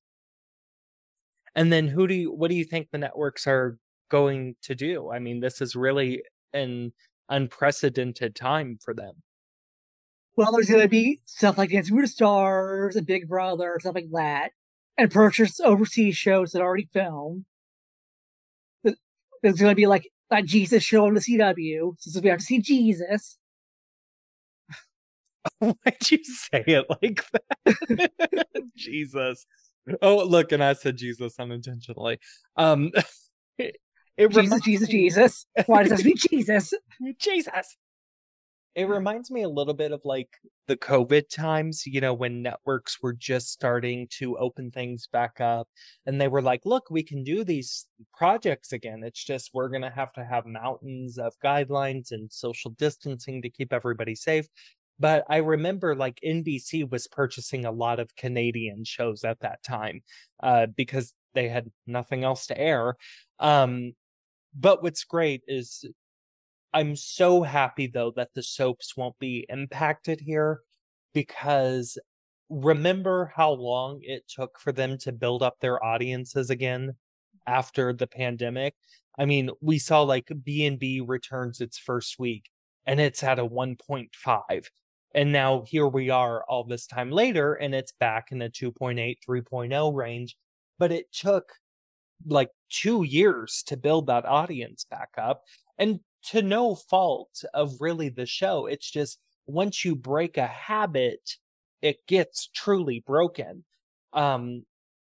And 1.55 1.73
then 1.73 1.89
who 1.89 2.07
do 2.07 2.15
you 2.15 2.33
what 2.33 2.51
do 2.51 2.57
you 2.57 2.65
think 2.65 2.89
the 2.91 2.99
networks 2.99 3.47
are 3.47 3.79
going 4.11 4.57
to 4.63 4.75
do? 4.75 5.11
I 5.11 5.19
mean, 5.19 5.41
this 5.41 5.61
is 5.61 5.77
really 5.77 6.23
an 6.53 6.93
unprecedented 7.29 8.35
time 8.35 8.79
for 8.83 8.95
them. 8.95 9.15
Well, 10.37 10.53
there's 10.53 10.69
going 10.69 10.83
to 10.83 10.89
be 10.89 11.21
stuff 11.27 11.59
like 11.59 11.71
Dancing 11.71 11.95
with 11.95 12.05
the 12.05 12.09
Stars 12.09 12.97
and 12.97 13.07
Big 13.07 13.29
Brother, 13.29 13.77
stuff 13.81 13.95
like 13.95 14.11
that, 14.13 14.53
and 14.97 15.11
purchase 15.11 15.61
overseas 15.61 16.17
shows 16.17 16.53
that 16.53 16.63
already 16.63 16.89
filmed. 16.93 17.45
There's 19.43 19.59
going 19.59 19.73
to 19.73 19.77
be 19.77 19.87
like 19.87 20.09
that 20.33 20.47
Jesus 20.47 20.83
show 20.83 21.07
on 21.07 21.15
the 21.15 21.21
CW, 21.21 21.95
since 21.99 22.21
we 22.21 22.31
have 22.31 22.39
to 22.39 22.45
see 22.45 22.59
Jesus. 22.59 23.39
Why'd 25.59 26.11
you 26.11 26.25
say 26.25 26.65
it 26.67 26.87
like 26.89 27.23
that? 27.33 28.11
Jesus. 28.77 29.47
Oh, 30.01 30.25
look, 30.25 30.53
and 30.53 30.65
I 30.65 30.73
said 30.73 30.97
Jesus 30.97 31.35
unintentionally. 31.39 32.19
Um, 32.57 32.93
it, 33.59 33.77
it 34.17 34.29
Jesus, 34.29 34.37
reminds... 34.37 34.65
Jesus, 34.65 34.89
Jesus. 34.89 35.47
Why 35.67 35.83
does 35.83 35.99
that 35.99 36.05
mean 36.05 36.17
Jesus? 36.17 36.73
Jesus. 37.19 37.77
It 38.75 38.89
reminds 38.89 39.31
me 39.31 39.43
a 39.43 39.49
little 39.49 39.75
bit 39.75 39.93
of 39.93 40.01
like 40.05 40.31
the 40.67 40.77
COVID 40.77 41.29
times, 41.29 41.87
you 41.87 42.01
know, 42.01 42.15
when 42.15 42.43
networks 42.43 43.03
were 43.03 43.13
just 43.13 43.51
starting 43.51 44.09
to 44.19 44.39
open 44.39 44.71
things 44.71 45.09
back 45.13 45.41
up 45.41 45.69
and 46.07 46.19
they 46.19 46.29
were 46.29 46.41
like, 46.41 46.63
look, 46.65 46.91
we 46.91 47.03
can 47.03 47.23
do 47.23 47.45
these 47.45 47.87
projects 48.17 48.73
again. 48.73 49.03
It's 49.05 49.23
just 49.23 49.51
we're 49.53 49.69
going 49.69 49.83
to 49.83 49.91
have 49.91 50.13
to 50.15 50.25
have 50.25 50.47
mountains 50.47 51.19
of 51.19 51.35
guidelines 51.45 52.13
and 52.13 52.33
social 52.33 52.71
distancing 52.71 53.43
to 53.43 53.51
keep 53.51 53.75
everybody 53.75 54.15
safe. 54.15 54.47
But 54.99 55.25
I 55.29 55.39
remember 55.39 55.95
like 55.95 56.21
NBC 56.25 56.91
was 56.91 57.09
purchasing 57.09 57.67
a 57.67 57.73
lot 57.73 58.01
of 58.01 58.17
Canadian 58.17 58.85
shows 58.85 59.25
at 59.25 59.41
that 59.41 59.63
time 59.63 60.03
uh, 60.43 60.67
because 60.75 61.13
they 61.35 61.49
had 61.49 61.71
nothing 61.87 62.25
else 62.25 62.47
to 62.47 62.59
air. 62.59 62.97
Um, 63.39 63.93
but 64.55 64.83
what's 64.83 65.05
great 65.05 65.43
is 65.47 65.85
I'm 66.75 66.97
so 66.97 67.43
happy 67.43 67.87
though 67.87 68.13
that 68.17 68.31
the 68.35 68.43
soaps 68.43 68.97
won't 68.97 69.19
be 69.19 69.47
impacted 69.49 70.21
here 70.21 70.61
because 71.13 71.99
remember 72.49 73.33
how 73.35 73.53
long 73.53 74.01
it 74.03 74.25
took 74.29 74.59
for 74.59 74.73
them 74.73 74.99
to 74.99 75.13
build 75.13 75.43
up 75.43 75.61
their 75.61 75.83
audiences 75.85 76.51
again? 76.51 76.95
after 77.47 77.93
the 77.93 78.07
pandemic. 78.07 78.75
I 79.19 79.25
mean, 79.25 79.51
we 79.61 79.79
saw 79.79 80.03
like 80.03 80.31
B&B 80.43 81.01
returns 81.01 81.61
its 81.61 81.79
first 81.79 82.19
week 82.19 82.49
and 82.87 83.01
it's 83.01 83.23
at 83.23 83.39
a 83.39 83.47
1.5. 83.47 84.67
And 85.15 85.33
now 85.33 85.65
here 85.67 85.87
we 85.87 86.09
are 86.11 86.43
all 86.49 86.65
this 86.65 86.87
time 86.87 87.11
later 87.11 87.55
and 87.55 87.75
it's 87.75 87.93
back 87.93 88.33
in 88.33 88.39
the 88.39 88.49
2.8, 88.49 89.17
3.0 89.29 89.95
range. 89.95 90.37
But 90.79 90.93
it 90.93 91.13
took 91.13 91.53
like 92.27 92.51
two 92.71 93.03
years 93.03 93.63
to 93.67 93.77
build 93.77 94.07
that 94.07 94.25
audience 94.25 94.87
back 94.91 95.11
up. 95.19 95.43
And 95.79 96.01
to 96.25 96.43
no 96.43 96.75
fault 96.75 97.45
of 97.55 97.81
really 97.81 98.09
the 98.09 98.27
show, 98.27 98.67
it's 98.67 98.91
just 98.91 99.19
once 99.47 99.85
you 99.85 99.97
break 99.97 100.37
a 100.37 100.47
habit, 100.47 101.37
it 101.81 102.07
gets 102.07 102.49
truly 102.49 103.03
broken. 103.07 103.65
Um, 104.13 104.65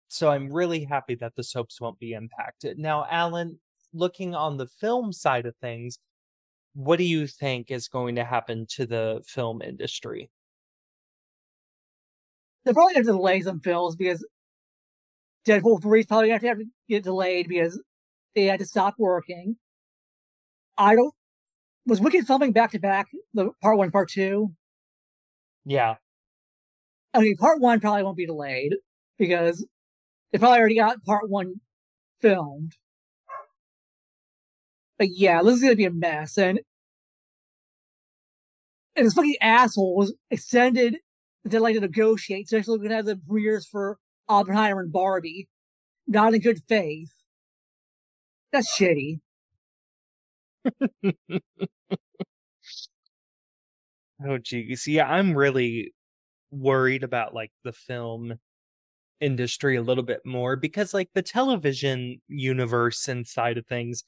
so 0.09 0.29
I'm 0.29 0.51
really 0.51 0.83
happy 0.83 1.15
that 1.15 1.35
the 1.35 1.43
soaps 1.43 1.79
won't 1.81 1.99
be 1.99 2.13
impacted. 2.13 2.77
Now, 2.77 3.05
Alan, 3.09 3.59
looking 3.93 4.35
on 4.35 4.57
the 4.57 4.67
film 4.67 5.11
side 5.13 5.45
of 5.45 5.55
things, 5.57 5.99
what 6.73 6.97
do 6.97 7.03
you 7.03 7.27
think 7.27 7.71
is 7.71 7.87
going 7.87 8.15
to 8.15 8.23
happen 8.23 8.65
to 8.71 8.85
the 8.85 9.21
film 9.25 9.61
industry? 9.61 10.29
They're 12.63 12.73
probably 12.73 12.95
going 12.95 13.05
to 13.05 13.11
delay 13.13 13.41
some 13.41 13.59
films 13.59 13.95
because 13.95 14.25
Deadpool 15.45 15.81
3 15.81 15.99
is 16.01 16.05
probably 16.05 16.27
going 16.27 16.39
to 16.39 16.47
have 16.47 16.57
to 16.57 16.65
get 16.89 17.03
delayed 17.03 17.47
because 17.47 17.81
they 18.35 18.45
had 18.45 18.59
to 18.59 18.65
stop 18.65 18.95
working. 18.97 19.55
I 20.77 20.95
don't. 20.95 21.13
Was 21.85 22.01
Wicked 22.01 22.27
filming 22.27 22.51
back 22.51 22.71
to 22.71 22.79
back, 22.79 23.07
the 23.33 23.51
part 23.61 23.77
one, 23.77 23.91
part 23.91 24.09
two? 24.09 24.49
Yeah. 25.65 25.95
I 27.13 27.21
mean, 27.21 27.37
part 27.37 27.61
one 27.61 27.79
probably 27.79 28.03
won't 28.03 28.17
be 28.17 28.25
delayed 28.25 28.75
because 29.17 29.65
they 30.31 30.37
probably 30.37 30.59
already 30.59 30.75
got 30.75 31.03
part 31.03 31.29
one 31.29 31.55
filmed. 32.21 32.73
But 34.97 35.09
yeah, 35.11 35.41
this 35.43 35.55
is 35.55 35.61
gonna 35.61 35.75
be 35.75 35.85
a 35.85 35.91
mess, 35.91 36.37
and 36.37 36.59
and 38.95 39.05
this 39.05 39.13
fucking 39.13 39.37
asshole 39.41 39.95
was 39.95 40.13
extended 40.31 40.97
the 41.43 41.49
deadline 41.49 41.75
to 41.75 41.81
negotiate. 41.81 42.49
So 42.49 42.57
actually, 42.57 42.79
we're 42.79 42.83
gonna 42.85 42.95
have 42.95 43.05
the 43.05 43.17
premieres 43.17 43.67
for 43.67 43.97
Oppenheimer 44.27 44.81
and 44.81 44.91
Barbie, 44.91 45.47
not 46.07 46.33
in 46.33 46.41
good 46.41 46.61
faith. 46.67 47.11
That's 48.51 48.75
shitty. 48.75 49.19
Oh 54.25 54.37
geez, 54.37 54.87
yeah, 54.87 55.07
I'm 55.09 55.35
really 55.35 55.93
worried 56.51 57.03
about 57.03 57.33
like 57.33 57.51
the 57.63 57.73
film 57.73 58.35
industry 59.21 59.75
a 59.77 59.81
little 59.81 60.03
bit 60.03 60.21
more 60.25 60.55
because 60.55 60.93
like 60.93 61.09
the 61.13 61.21
television 61.21 62.21
universe 62.27 63.07
inside 63.09 63.57
of 63.57 63.65
things 63.67 64.03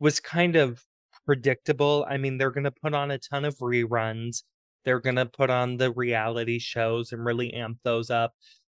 was 0.00 0.20
kind 0.20 0.56
of 0.56 0.82
predictable. 1.26 2.06
I 2.08 2.18
mean, 2.18 2.38
they're 2.38 2.50
going 2.50 2.64
to 2.64 2.72
put 2.72 2.94
on 2.94 3.10
a 3.10 3.18
ton 3.18 3.44
of 3.44 3.56
reruns. 3.58 4.42
They're 4.84 5.00
going 5.00 5.16
to 5.16 5.26
put 5.26 5.50
on 5.50 5.76
the 5.76 5.92
reality 5.92 6.58
shows 6.58 7.12
and 7.12 7.24
really 7.24 7.52
amp 7.54 7.78
those 7.84 8.10
up. 8.10 8.32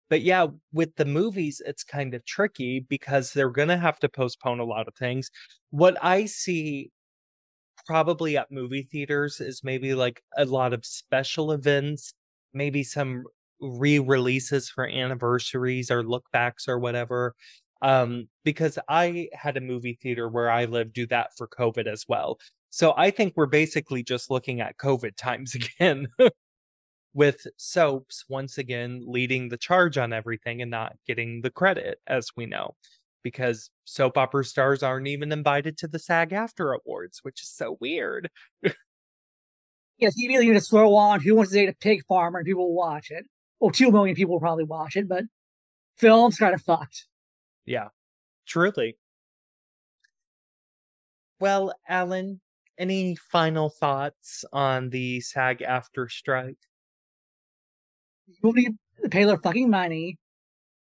But 0.10 0.22
yeah, 0.22 0.48
with 0.72 0.96
the 0.98 1.06
movies, 1.06 1.62
it's 1.66 1.84
kind 1.84 2.14
of 2.14 2.26
tricky 2.26 2.80
because 2.88 3.34
they're 3.34 3.50
going 3.50 3.70
to 3.70 3.78
have 3.78 4.00
to 4.00 4.10
postpone 4.10 4.60
a 4.60 4.66
lot 4.66 4.88
of 4.88 4.96
things. 4.96 5.32
What 5.72 5.98
I 6.04 6.26
see 6.26 6.92
probably 7.86 8.38
at 8.38 8.52
movie 8.52 8.88
theaters 8.92 9.40
is 9.42 9.64
maybe 9.64 9.94
like 9.96 10.22
a 10.38 10.46
lot 10.46 10.74
of 10.74 10.86
special 10.86 11.52
events, 11.52 12.14
maybe 12.54 12.84
some 12.84 13.24
re-releases 13.62 14.70
for 14.70 14.88
anniversaries 14.88 15.90
or 15.90 16.04
lookbacks 16.04 16.68
or 16.68 16.78
whatever 16.78 17.34
um 17.82 18.28
because 18.44 18.78
i 18.90 19.28
had 19.34 19.58
a 19.58 19.62
movie 19.62 19.98
theater 20.02 20.28
where 20.30 20.50
i 20.50 20.66
lived 20.66 20.94
do 20.94 21.06
that 21.08 21.30
for 21.38 21.48
covid 21.48 21.88
as 21.88 22.06
well. 22.08 22.38
So 22.70 22.94
i 22.98 23.10
think 23.12 23.34
we're 23.36 23.46
basically 23.46 24.04
just 24.04 24.30
looking 24.30 24.62
at 24.62 24.78
covid 24.78 25.16
times 25.16 25.56
again 25.80 26.08
with 27.14 27.48
soaps 27.58 28.26
once 28.28 28.58
again 28.58 29.02
leading 29.08 29.50
the 29.50 29.58
charge 29.58 29.98
on 29.98 30.12
everything 30.14 30.62
and 30.62 30.72
not 30.72 30.94
getting 31.08 31.42
the 31.42 31.50
credit 31.50 32.00
as 32.08 32.30
we 32.36 32.46
know 32.46 32.76
because 33.26 33.70
soap 33.84 34.18
opera 34.18 34.46
stars 34.46 34.84
aren't 34.84 35.08
even 35.08 35.34
invited 35.34 35.78
to 35.78 35.88
the 35.88 36.00
SAG-AFTRA 36.00 36.78
awards 36.86 37.20
which 37.24 37.42
is 37.42 37.50
so 37.50 37.78
weird 37.82 38.30
yes 39.98 40.14
you 40.16 40.30
really 40.30 40.54
just 40.54 40.70
throw 40.70 40.96
on 40.96 41.20
who 41.20 41.36
wants 41.36 41.52
to 41.52 41.58
date 41.58 41.70
a 41.70 41.74
pig 41.74 42.06
farmer 42.08 42.40
and 42.40 42.46
people 42.46 42.68
will 42.68 42.76
watch 42.76 43.10
it 43.10 43.26
well, 43.60 43.72
two 43.72 43.92
million 43.92 44.16
people 44.16 44.34
will 44.34 44.40
probably 44.40 44.64
watch 44.64 44.96
it, 44.96 45.08
but 45.08 45.24
film's 45.96 46.38
kind 46.38 46.54
of 46.54 46.62
fucked. 46.62 47.08
Yeah, 47.66 47.88
truly. 48.48 48.98
Well, 51.40 51.74
Alan, 51.88 52.42
any 52.78 53.16
final 53.16 53.70
thoughts 53.70 54.46
on 54.52 54.90
the 54.90 55.22
SAG-AFTRA 55.22 56.12
strike? 56.12 56.58
People 58.28 58.54
need 58.54 58.76
to 59.04 59.10
pay 59.10 59.24
their 59.24 59.38
fucking 59.38 59.70
money 59.70 60.18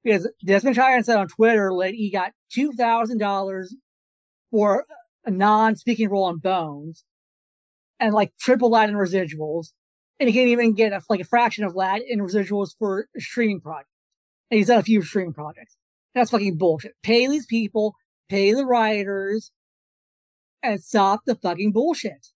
because 0.03 0.29
Desmond 0.45 0.75
Chiam 0.75 1.03
said 1.03 1.17
on 1.17 1.27
Twitter 1.27 1.71
that 1.79 1.93
he 1.93 2.11
got 2.11 2.31
two 2.51 2.71
thousand 2.73 3.17
dollars 3.17 3.75
for 4.49 4.85
a 5.25 5.31
non-speaking 5.31 6.09
role 6.09 6.29
in 6.29 6.37
Bones, 6.37 7.03
and 7.99 8.13
like 8.13 8.31
triple 8.39 8.71
that 8.71 8.89
in 8.89 8.95
residuals 8.95 9.67
and 10.21 10.29
he 10.29 10.33
can't 10.35 10.49
even 10.49 10.73
get 10.73 10.93
a, 10.93 11.01
like 11.09 11.19
a 11.19 11.25
fraction 11.25 11.63
of 11.63 11.73
that 11.73 12.03
in 12.07 12.19
residuals 12.19 12.75
for 12.77 13.07
a 13.17 13.19
streaming 13.19 13.59
project. 13.59 13.89
And 14.51 14.59
he's 14.59 14.67
done 14.67 14.77
a 14.77 14.83
few 14.83 15.01
streaming 15.01 15.33
projects. 15.33 15.75
That's 16.13 16.29
fucking 16.29 16.57
bullshit. 16.57 16.93
Pay 17.01 17.27
these 17.27 17.47
people, 17.47 17.95
pay 18.29 18.53
the 18.53 18.63
writers, 18.63 19.51
and 20.61 20.79
stop 20.79 21.21
the 21.25 21.33
fucking 21.33 21.71
bullshit. 21.71 22.27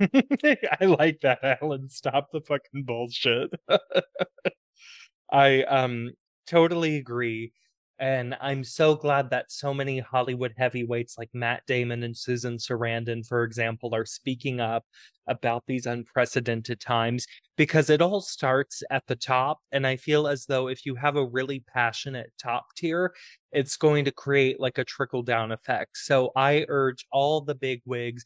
I 0.00 0.86
like 0.86 1.20
that, 1.20 1.38
Alan. 1.62 1.88
Stop 1.88 2.32
the 2.32 2.40
fucking 2.40 2.82
bullshit. 2.84 3.50
I 5.30 5.62
um 5.62 6.10
totally 6.46 6.96
agree. 6.96 7.52
And 7.98 8.36
I'm 8.42 8.62
so 8.62 8.94
glad 8.94 9.30
that 9.30 9.50
so 9.50 9.72
many 9.72 10.00
Hollywood 10.00 10.52
heavyweights 10.56 11.16
like 11.16 11.30
Matt 11.32 11.62
Damon 11.66 12.02
and 12.02 12.16
Susan 12.16 12.58
Sarandon, 12.58 13.26
for 13.26 13.42
example, 13.42 13.94
are 13.94 14.04
speaking 14.04 14.60
up 14.60 14.84
about 15.26 15.64
these 15.66 15.86
unprecedented 15.86 16.78
times 16.78 17.26
because 17.56 17.88
it 17.88 18.02
all 18.02 18.20
starts 18.20 18.82
at 18.90 19.06
the 19.06 19.16
top. 19.16 19.60
And 19.72 19.86
I 19.86 19.96
feel 19.96 20.28
as 20.28 20.44
though 20.44 20.68
if 20.68 20.84
you 20.84 20.94
have 20.96 21.16
a 21.16 21.24
really 21.24 21.64
passionate 21.72 22.32
top 22.38 22.66
tier, 22.76 23.14
it's 23.50 23.78
going 23.78 24.04
to 24.04 24.12
create 24.12 24.60
like 24.60 24.76
a 24.76 24.84
trickle 24.84 25.22
down 25.22 25.50
effect. 25.50 25.96
So 25.96 26.32
I 26.36 26.66
urge 26.68 27.06
all 27.10 27.40
the 27.40 27.54
big 27.54 27.80
wigs 27.86 28.24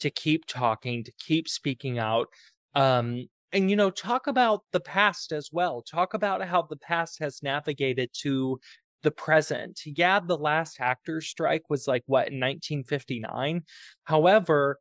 to 0.00 0.10
keep 0.10 0.46
talking, 0.46 1.04
to 1.04 1.12
keep 1.24 1.48
speaking 1.48 2.00
out. 2.00 2.26
Um, 2.74 3.28
and 3.52 3.70
you 3.70 3.76
know 3.76 3.90
talk 3.90 4.26
about 4.26 4.62
the 4.72 4.80
past 4.80 5.32
as 5.32 5.50
well 5.52 5.82
talk 5.82 6.14
about 6.14 6.44
how 6.44 6.62
the 6.62 6.76
past 6.76 7.18
has 7.18 7.42
navigated 7.42 8.10
to 8.12 8.58
the 9.02 9.10
present. 9.10 9.80
Yeah, 9.84 10.20
the 10.20 10.38
last 10.38 10.80
actors 10.80 11.26
strike 11.26 11.68
was 11.68 11.86
like 11.86 12.02
what 12.06 12.28
in 12.28 12.40
1959. 12.40 13.62
However, 14.04 14.78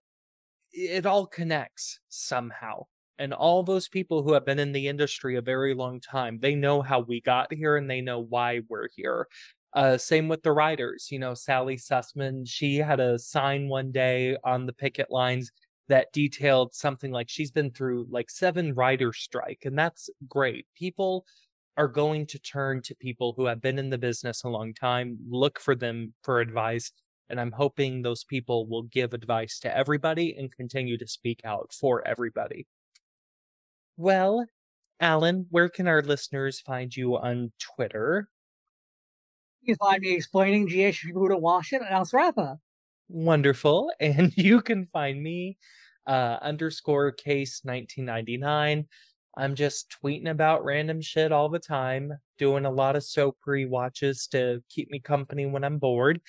it 0.72 1.06
all 1.06 1.28
connects 1.28 2.00
somehow. 2.10 2.84
And 3.20 3.34
all 3.34 3.62
those 3.62 3.88
people 3.88 4.24
who 4.24 4.34
have 4.34 4.46
been 4.46 4.60
in 4.60 4.72
the 4.72 4.88
industry 4.88 5.36
a 5.36 5.42
very 5.42 5.76
long 5.76 6.00
time, 6.00 6.40
they 6.40 6.56
know 6.56 6.82
how 6.82 7.02
we 7.02 7.22
got 7.22 7.54
here 7.54 7.78
and 7.78 7.90
they 7.90 8.02
know 8.02 8.20
why 8.20 8.62
we're 8.68 8.88
here. 8.96 9.28
Uh, 9.74 9.98
same 9.98 10.28
with 10.28 10.42
the 10.42 10.52
writers. 10.52 11.08
You 11.12 11.20
know, 11.20 11.34
Sally 11.34 11.78
Sussman, 11.78 12.48
she 12.48 12.78
had 12.78 13.00
a 13.00 13.20
sign 13.20 13.68
one 13.68 13.92
day 13.92 14.38
on 14.44 14.66
the 14.66 14.74
picket 14.74 15.12
lines 15.12 15.52
that 15.92 16.14
detailed 16.14 16.74
something 16.74 17.12
like 17.12 17.30
she's 17.30 17.52
been 17.52 17.70
through 17.70 18.08
like 18.10 18.30
seven 18.30 18.74
writer 18.74 19.12
strike, 19.12 19.64
and 19.66 19.78
that's 19.78 20.10
great. 20.30 20.66
People 20.74 21.26
are 21.76 21.90
going 21.90 22.26
to 22.28 22.40
turn 22.40 22.82
to 22.84 22.96
people 22.96 23.34
who 23.36 23.46
have 23.46 23.62
been 23.62 23.78
in 23.78 23.90
the 23.90 23.98
business 23.98 24.44
a 24.44 24.50
long 24.50 24.74
time, 24.74 25.18
look 25.30 25.60
for 25.60 25.76
them 25.76 26.14
for 26.24 26.40
advice. 26.40 26.94
And 27.30 27.42
I'm 27.42 27.52
hoping 27.52 28.02
those 28.02 28.24
people 28.24 28.68
will 28.68 28.84
give 28.84 29.14
advice 29.14 29.60
to 29.60 29.78
everybody 29.78 30.34
and 30.38 30.50
continue 30.56 30.98
to 30.98 31.08
speak 31.08 31.42
out 31.44 31.72
for 31.78 32.06
everybody. 32.08 32.68
Well, 33.98 34.46
Alan, 35.02 35.48
where 35.50 35.68
can 35.68 35.88
our 35.88 36.02
listeners 36.02 36.62
find 36.62 36.96
you 36.96 37.18
on 37.18 37.52
Twitter? 37.60 38.30
You 39.62 39.76
can 39.76 39.88
find 39.88 40.02
me 40.02 40.14
explaining 40.14 40.68
GH 40.68 41.02
people 41.04 41.28
to 41.28 41.38
wash 41.38 41.74
it 41.74 41.82
and 41.82 41.90
Al 41.90 42.08
Rappa. 42.14 42.60
Wonderful. 43.12 43.92
And 44.00 44.32
you 44.38 44.62
can 44.62 44.88
find 44.94 45.22
me 45.22 45.58
uh, 46.08 46.38
underscore 46.42 47.12
case 47.12 47.62
1999 47.64 48.88
I'm 49.38 49.56
just 49.56 49.96
tweeting 50.04 50.30
about 50.30 50.66
random 50.66 51.02
shit 51.02 51.32
all 51.32 51.50
the 51.50 51.60
time, 51.60 52.14
doing 52.38 52.66
a 52.66 52.72
lot 52.72 52.96
of 52.96 53.04
soap 53.04 53.38
re-watches 53.46 54.28
to 54.28 54.62
keep 54.70 54.92
me 54.92 55.00
company 55.00 55.46
when 55.46 55.64
I'm 55.64 55.78
bored. 55.78 56.22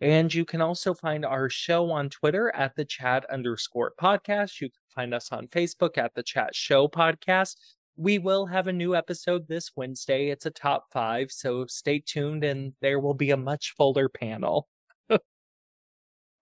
And 0.00 0.32
you 0.32 0.44
can 0.44 0.60
also 0.60 0.94
find 0.94 1.24
our 1.24 1.48
show 1.48 1.90
on 1.90 2.10
Twitter 2.10 2.54
at 2.54 2.76
the 2.76 2.84
chat 2.84 3.24
underscore 3.30 3.94
podcast. 4.00 4.60
You 4.60 4.68
can 4.68 4.80
find 4.94 5.14
us 5.14 5.32
on 5.32 5.48
Facebook 5.48 5.98
at 5.98 6.14
the 6.14 6.22
chat 6.22 6.54
show 6.54 6.88
podcast. 6.88 7.56
we 7.96 8.18
will 8.18 8.46
have 8.46 8.66
a 8.66 8.72
new 8.72 8.96
episode 8.96 9.46
this 9.46 9.70
Wednesday. 9.76 10.30
It's 10.30 10.46
a 10.46 10.50
top 10.50 10.86
five, 10.92 11.30
so 11.30 11.64
stay 11.66 12.02
tuned 12.04 12.42
and 12.42 12.72
there 12.80 12.98
will 12.98 13.14
be 13.14 13.30
a 13.30 13.36
much 13.36 13.74
fuller 13.76 14.08
panel. 14.08 14.68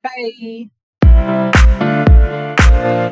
Bye. 0.02 0.70
Thank 2.82 3.11